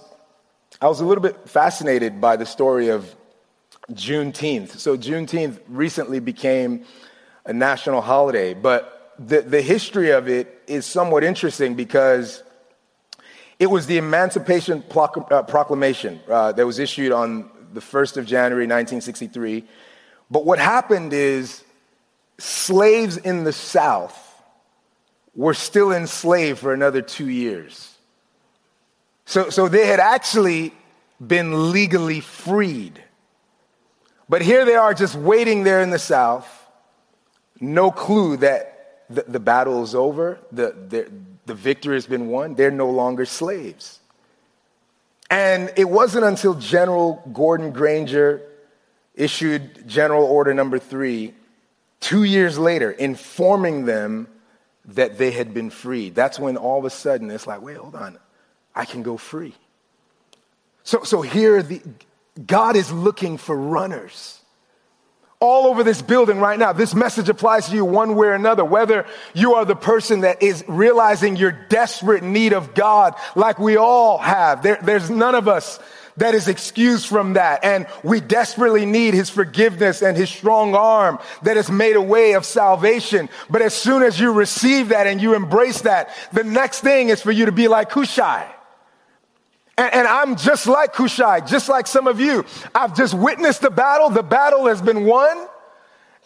I 0.81 0.87
was 0.87 0.99
a 0.99 1.05
little 1.05 1.21
bit 1.21 1.47
fascinated 1.47 2.19
by 2.19 2.37
the 2.37 2.45
story 2.45 2.89
of 2.89 3.15
Juneteenth. 3.93 4.77
So 4.79 4.97
Juneteenth 4.97 5.59
recently 5.67 6.19
became 6.19 6.85
a 7.45 7.53
national 7.53 8.01
holiday, 8.01 8.53
but 8.53 9.13
the, 9.19 9.41
the 9.41 9.61
history 9.61 10.11
of 10.11 10.27
it 10.27 10.61
is 10.67 10.85
somewhat 10.85 11.23
interesting 11.23 11.75
because 11.75 12.43
it 13.59 13.67
was 13.67 13.85
the 13.85 13.97
Emancipation 13.97 14.83
uh, 14.95 15.43
Proclamation 15.43 16.19
uh, 16.29 16.51
that 16.53 16.65
was 16.65 16.79
issued 16.79 17.11
on 17.11 17.49
the 17.73 17.81
1st 17.81 18.17
of 18.17 18.25
January 18.25 18.65
1963. 18.65 19.63
But 20.29 20.45
what 20.45 20.59
happened 20.59 21.13
is 21.13 21.63
slaves 22.37 23.17
in 23.17 23.43
the 23.43 23.53
South 23.53 24.17
were 25.35 25.53
still 25.53 25.91
enslaved 25.91 26.59
for 26.59 26.73
another 26.73 27.01
two 27.01 27.29
years. 27.29 27.95
So, 29.25 29.49
so 29.49 29.67
they 29.67 29.85
had 29.85 29.99
actually 29.99 30.73
been 31.25 31.71
legally 31.71 32.19
freed. 32.19 33.01
But 34.31 34.41
here 34.41 34.63
they 34.63 34.75
are 34.75 34.93
just 34.93 35.13
waiting 35.13 35.65
there 35.65 35.81
in 35.81 35.89
the 35.89 35.99
South, 35.99 36.47
no 37.59 37.91
clue 37.91 38.37
that 38.37 39.03
the, 39.09 39.25
the 39.27 39.41
battle 39.41 39.83
is 39.83 39.93
over, 39.93 40.39
the, 40.53 40.73
the, 40.87 41.11
the 41.47 41.53
victory 41.53 41.95
has 41.95 42.05
been 42.07 42.29
won, 42.29 42.55
they're 42.55 42.71
no 42.71 42.89
longer 42.89 43.25
slaves. 43.25 43.99
And 45.29 45.73
it 45.75 45.83
wasn't 45.83 46.23
until 46.23 46.53
General 46.53 47.21
Gordon 47.33 47.73
Granger 47.73 48.41
issued 49.15 49.85
General 49.85 50.23
Order 50.23 50.53
Number 50.53 50.79
Three 50.79 51.33
two 51.99 52.23
years 52.23 52.57
later, 52.57 52.89
informing 52.89 53.83
them 53.83 54.29
that 54.85 55.17
they 55.17 55.31
had 55.31 55.53
been 55.53 55.69
freed. 55.69 56.15
That's 56.15 56.39
when 56.39 56.55
all 56.55 56.79
of 56.79 56.85
a 56.85 56.89
sudden 56.89 57.29
it's 57.31 57.47
like, 57.47 57.61
wait, 57.61 57.75
hold 57.75 57.95
on, 57.95 58.17
I 58.73 58.85
can 58.85 59.03
go 59.03 59.17
free. 59.17 59.55
So, 60.85 61.03
so 61.03 61.21
here, 61.21 61.61
the, 61.61 61.81
God 62.45 62.75
is 62.75 62.91
looking 62.91 63.37
for 63.37 63.55
runners 63.55 64.41
all 65.41 65.65
over 65.65 65.83
this 65.83 66.01
building 66.01 66.37
right 66.37 66.57
now. 66.57 66.71
This 66.71 66.93
message 66.93 67.27
applies 67.27 67.67
to 67.67 67.75
you 67.75 67.83
one 67.83 68.15
way 68.15 68.27
or 68.27 68.33
another. 68.33 68.63
Whether 68.63 69.07
you 69.33 69.55
are 69.55 69.65
the 69.65 69.75
person 69.75 70.21
that 70.21 70.43
is 70.43 70.63
realizing 70.67 71.35
your 71.35 71.51
desperate 71.51 72.23
need 72.23 72.53
of 72.53 72.75
God, 72.75 73.15
like 73.35 73.57
we 73.57 73.75
all 73.75 74.19
have. 74.19 74.61
There, 74.61 74.79
there's 74.83 75.09
none 75.09 75.33
of 75.33 75.47
us 75.47 75.79
that 76.17 76.35
is 76.35 76.47
excused 76.47 77.07
from 77.07 77.33
that. 77.33 77.63
And 77.63 77.87
we 78.03 78.21
desperately 78.21 78.85
need 78.85 79.15
his 79.15 79.31
forgiveness 79.31 80.03
and 80.03 80.15
his 80.15 80.29
strong 80.29 80.75
arm 80.75 81.17
that 81.41 81.57
has 81.57 81.71
made 81.71 81.95
a 81.95 82.01
way 82.01 82.33
of 82.33 82.45
salvation. 82.45 83.27
But 83.49 83.63
as 83.63 83.73
soon 83.73 84.03
as 84.03 84.19
you 84.19 84.31
receive 84.31 84.89
that 84.89 85.07
and 85.07 85.19
you 85.19 85.33
embrace 85.33 85.81
that, 85.81 86.09
the 86.31 86.43
next 86.43 86.81
thing 86.81 87.09
is 87.09 87.19
for 87.19 87.31
you 87.31 87.47
to 87.47 87.51
be 87.51 87.67
like 87.67 87.91
Hushai 87.91 88.47
and, 89.77 89.93
and, 89.93 90.07
I'm 90.07 90.35
just 90.35 90.67
like 90.67 90.93
Hushai, 90.93 91.39
just 91.41 91.69
like 91.69 91.87
some 91.87 92.07
of 92.07 92.19
you. 92.19 92.45
I've 92.75 92.95
just 92.95 93.13
witnessed 93.13 93.61
the 93.61 93.69
battle. 93.69 94.09
The 94.09 94.23
battle 94.23 94.67
has 94.67 94.81
been 94.81 95.05
won. 95.05 95.47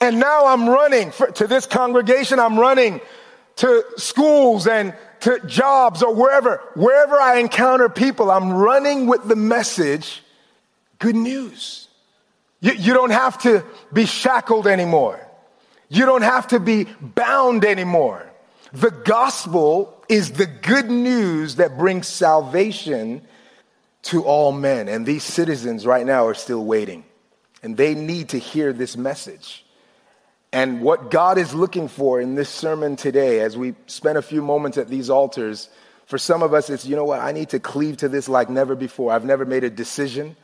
And 0.02 0.20
now 0.20 0.48
I'm 0.48 0.68
running 0.68 1.12
for, 1.12 1.28
to 1.28 1.48
this 1.48 1.66
congregation. 1.66 2.40
I'm 2.40 2.60
running 2.60 3.02
to 3.58 3.86
schools 3.98 4.68
and 4.68 4.94
to 5.22 5.40
jobs 5.48 6.04
or 6.04 6.14
wherever. 6.14 6.62
Wherever 6.76 7.16
I 7.16 7.40
encounter 7.40 7.88
people, 7.88 8.30
I'm 8.30 8.52
running 8.52 9.08
with 9.08 9.28
the 9.28 9.36
message 9.36 10.22
good 11.00 11.16
news. 11.16 11.88
You, 12.62 12.74
you 12.74 12.94
don't 12.94 13.12
have 13.12 13.38
to 13.44 13.64
be 13.94 14.06
shackled 14.06 14.68
anymore. 14.68 15.20
You 15.88 16.06
don't 16.06 16.24
have 16.24 16.48
to 16.48 16.60
be 16.60 16.86
bound 17.00 17.64
anymore. 17.64 18.26
The 18.74 18.92
gospel 18.92 20.04
is 20.10 20.32
the 20.32 20.48
good 20.48 20.90
news 20.90 21.56
that 21.56 21.78
brings 21.78 22.08
salvation 22.08 23.22
to 24.06 24.24
all 24.24 24.52
men. 24.52 24.88
And 24.88 25.06
these 25.06 25.24
citizens 25.24 25.86
right 25.86 26.06
now 26.06 26.28
are 26.28 26.34
still 26.34 26.64
waiting. 26.64 27.06
And 27.64 27.76
they 27.76 27.96
need 27.96 28.30
to 28.30 28.38
hear 28.38 28.74
this 28.74 28.96
message. 28.96 29.66
And 30.52 30.82
what 30.82 31.12
God 31.12 31.38
is 31.38 31.54
looking 31.54 31.88
for 31.88 32.22
in 32.22 32.36
this 32.36 32.50
sermon 32.50 32.96
today, 32.96 33.42
as 33.42 33.58
we 33.58 33.74
spend 33.88 34.18
a 34.18 34.22
few 34.22 34.42
moments 34.42 34.78
at 34.78 34.88
these 34.88 35.10
altars, 35.10 35.70
for 36.06 36.18
some 36.18 36.44
of 36.44 36.54
us, 36.54 36.70
it's, 36.70 36.86
you 36.86 36.96
know 36.96 37.04
what, 37.04 37.20
I 37.20 37.32
need 37.32 37.50
to 37.50 37.60
cleave 37.60 37.98
to 37.98 38.08
this 38.08 38.30
like 38.30 38.50
never 38.50 38.76
before. 38.76 39.12
I've 39.12 39.26
never 39.26 39.44
made 39.44 39.64
a 39.64 39.70
decision. 39.72 40.36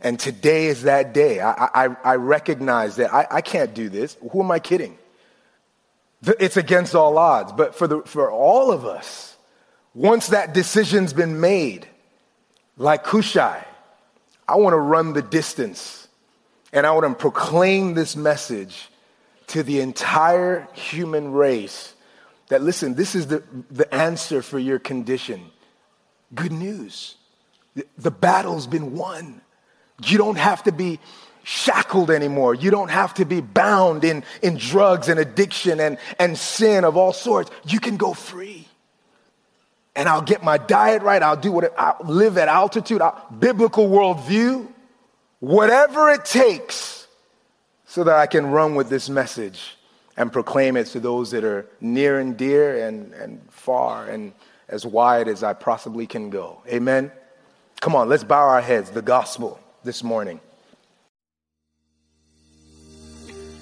And 0.00 0.18
today 0.18 0.66
is 0.66 0.82
that 0.82 1.12
day. 1.12 1.40
I, 1.40 1.68
I, 1.74 1.96
I 2.02 2.14
recognize 2.16 2.96
that 2.96 3.12
I, 3.12 3.26
I 3.30 3.40
can't 3.42 3.74
do 3.74 3.90
this. 3.90 4.16
Who 4.32 4.42
am 4.42 4.50
I 4.50 4.58
kidding? 4.58 4.96
It's 6.22 6.56
against 6.56 6.94
all 6.94 7.18
odds. 7.18 7.52
But 7.52 7.74
for, 7.74 7.86
the, 7.86 8.00
for 8.02 8.30
all 8.30 8.72
of 8.72 8.86
us, 8.86 9.36
once 9.92 10.28
that 10.28 10.54
decision's 10.54 11.12
been 11.12 11.38
made, 11.38 11.86
like 12.80 13.04
Hushai, 13.04 13.62
I 14.48 14.56
want 14.56 14.72
to 14.72 14.78
run 14.78 15.12
the 15.12 15.20
distance 15.20 16.08
and 16.72 16.86
I 16.86 16.92
want 16.92 17.06
to 17.06 17.14
proclaim 17.14 17.92
this 17.92 18.16
message 18.16 18.88
to 19.48 19.62
the 19.62 19.80
entire 19.80 20.66
human 20.72 21.32
race 21.32 21.94
that 22.48 22.62
listen, 22.62 22.94
this 22.94 23.14
is 23.14 23.26
the, 23.26 23.42
the 23.70 23.92
answer 23.94 24.40
for 24.40 24.58
your 24.58 24.78
condition. 24.78 25.50
Good 26.34 26.52
news. 26.52 27.16
The 27.98 28.10
battle's 28.10 28.66
been 28.66 28.96
won. 28.96 29.42
You 30.06 30.16
don't 30.16 30.38
have 30.38 30.62
to 30.62 30.72
be 30.72 31.00
shackled 31.42 32.10
anymore. 32.10 32.54
You 32.54 32.70
don't 32.70 32.90
have 32.90 33.12
to 33.14 33.26
be 33.26 33.42
bound 33.42 34.04
in, 34.04 34.24
in 34.42 34.56
drugs 34.56 35.10
and 35.10 35.20
addiction 35.20 35.80
and, 35.80 35.98
and 36.18 36.36
sin 36.36 36.84
of 36.84 36.96
all 36.96 37.12
sorts. 37.12 37.50
You 37.66 37.78
can 37.78 37.98
go 37.98 38.14
free 38.14 38.69
and 40.00 40.08
I'll 40.08 40.22
get 40.22 40.42
my 40.42 40.56
diet 40.56 41.02
right. 41.02 41.22
I'll 41.22 41.36
do 41.36 41.52
what 41.52 41.78
I'll 41.78 41.98
live 42.06 42.38
at 42.38 42.48
altitude, 42.48 43.02
I'll, 43.02 43.22
biblical 43.38 43.86
worldview, 43.86 44.66
whatever 45.40 46.08
it 46.08 46.24
takes 46.24 47.06
so 47.84 48.04
that 48.04 48.16
I 48.16 48.26
can 48.26 48.46
run 48.46 48.74
with 48.74 48.88
this 48.88 49.10
message 49.10 49.76
and 50.16 50.32
proclaim 50.32 50.78
it 50.78 50.86
to 50.88 51.00
those 51.00 51.32
that 51.32 51.44
are 51.44 51.66
near 51.82 52.18
and 52.18 52.34
dear 52.34 52.86
and, 52.88 53.12
and 53.12 53.42
far 53.52 54.06
and 54.06 54.32
as 54.70 54.86
wide 54.86 55.28
as 55.28 55.42
I 55.42 55.52
possibly 55.52 56.06
can 56.06 56.30
go. 56.30 56.62
Amen. 56.66 57.12
Come 57.82 57.94
on, 57.94 58.08
let's 58.08 58.24
bow 58.24 58.48
our 58.48 58.62
heads. 58.62 58.90
The 58.90 59.02
gospel 59.02 59.60
this 59.84 60.02
morning. 60.02 60.40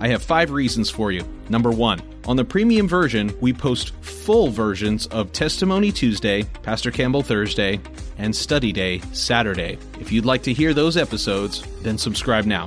I 0.00 0.08
have 0.08 0.22
five 0.22 0.50
reasons 0.50 0.90
for 0.90 1.10
you. 1.10 1.24
Number 1.48 1.70
one, 1.70 2.02
on 2.26 2.36
the 2.36 2.44
premium 2.44 2.86
version, 2.86 3.34
we 3.40 3.52
post 3.52 3.94
full 4.02 4.48
versions 4.48 5.06
of 5.06 5.32
Testimony 5.32 5.90
Tuesday, 5.90 6.42
Pastor 6.62 6.90
Campbell 6.90 7.22
Thursday, 7.22 7.80
and 8.18 8.34
Study 8.34 8.72
Day 8.72 9.00
Saturday. 9.12 9.78
If 10.00 10.12
you'd 10.12 10.26
like 10.26 10.42
to 10.42 10.52
hear 10.52 10.74
those 10.74 10.96
episodes, 10.96 11.62
then 11.82 11.96
subscribe 11.96 12.44
now. 12.44 12.66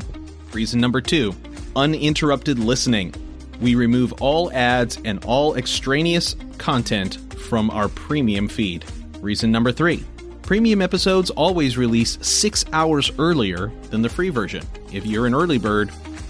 Reason 0.53 0.79
number 0.79 1.01
two 1.01 1.35
uninterrupted 1.75 2.57
listening. 2.57 3.13
We 3.61 3.75
remove 3.75 4.13
all 4.13 4.51
ads 4.51 4.97
and 5.05 5.23
all 5.23 5.55
extraneous 5.55 6.35
content 6.57 7.17
from 7.39 7.69
our 7.69 7.89
premium 7.89 8.47
feed. 8.47 8.85
Reason 9.21 9.51
number 9.51 9.71
three 9.71 10.03
Premium 10.49 10.81
episodes 10.81 11.29
always 11.29 11.77
release 11.77 12.17
six 12.25 12.65
hours 12.73 13.11
earlier 13.19 13.71
than 13.91 14.01
the 14.01 14.09
free 14.09 14.29
version. 14.29 14.65
If 14.91 15.05
you're 15.05 15.27
an 15.27 15.35
early 15.35 15.59
bird, 15.59 15.91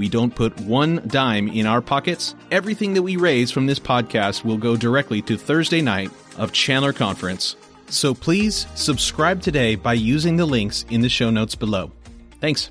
We 0.00 0.08
don't 0.08 0.34
put 0.34 0.58
one 0.62 1.06
dime 1.08 1.48
in 1.48 1.66
our 1.66 1.82
pockets. 1.82 2.34
Everything 2.50 2.94
that 2.94 3.02
we 3.02 3.16
raise 3.16 3.50
from 3.50 3.66
this 3.66 3.78
podcast 3.78 4.44
will 4.46 4.56
go 4.56 4.74
directly 4.74 5.20
to 5.20 5.36
Thursday 5.36 5.82
night 5.82 6.10
of 6.38 6.52
Chandler 6.52 6.94
Conference. 6.94 7.54
So 7.90 8.14
please 8.14 8.66
subscribe 8.74 9.42
today 9.42 9.74
by 9.74 9.92
using 9.92 10.38
the 10.38 10.46
links 10.46 10.86
in 10.88 11.02
the 11.02 11.10
show 11.10 11.28
notes 11.28 11.54
below. 11.54 11.92
Thanks. 12.40 12.70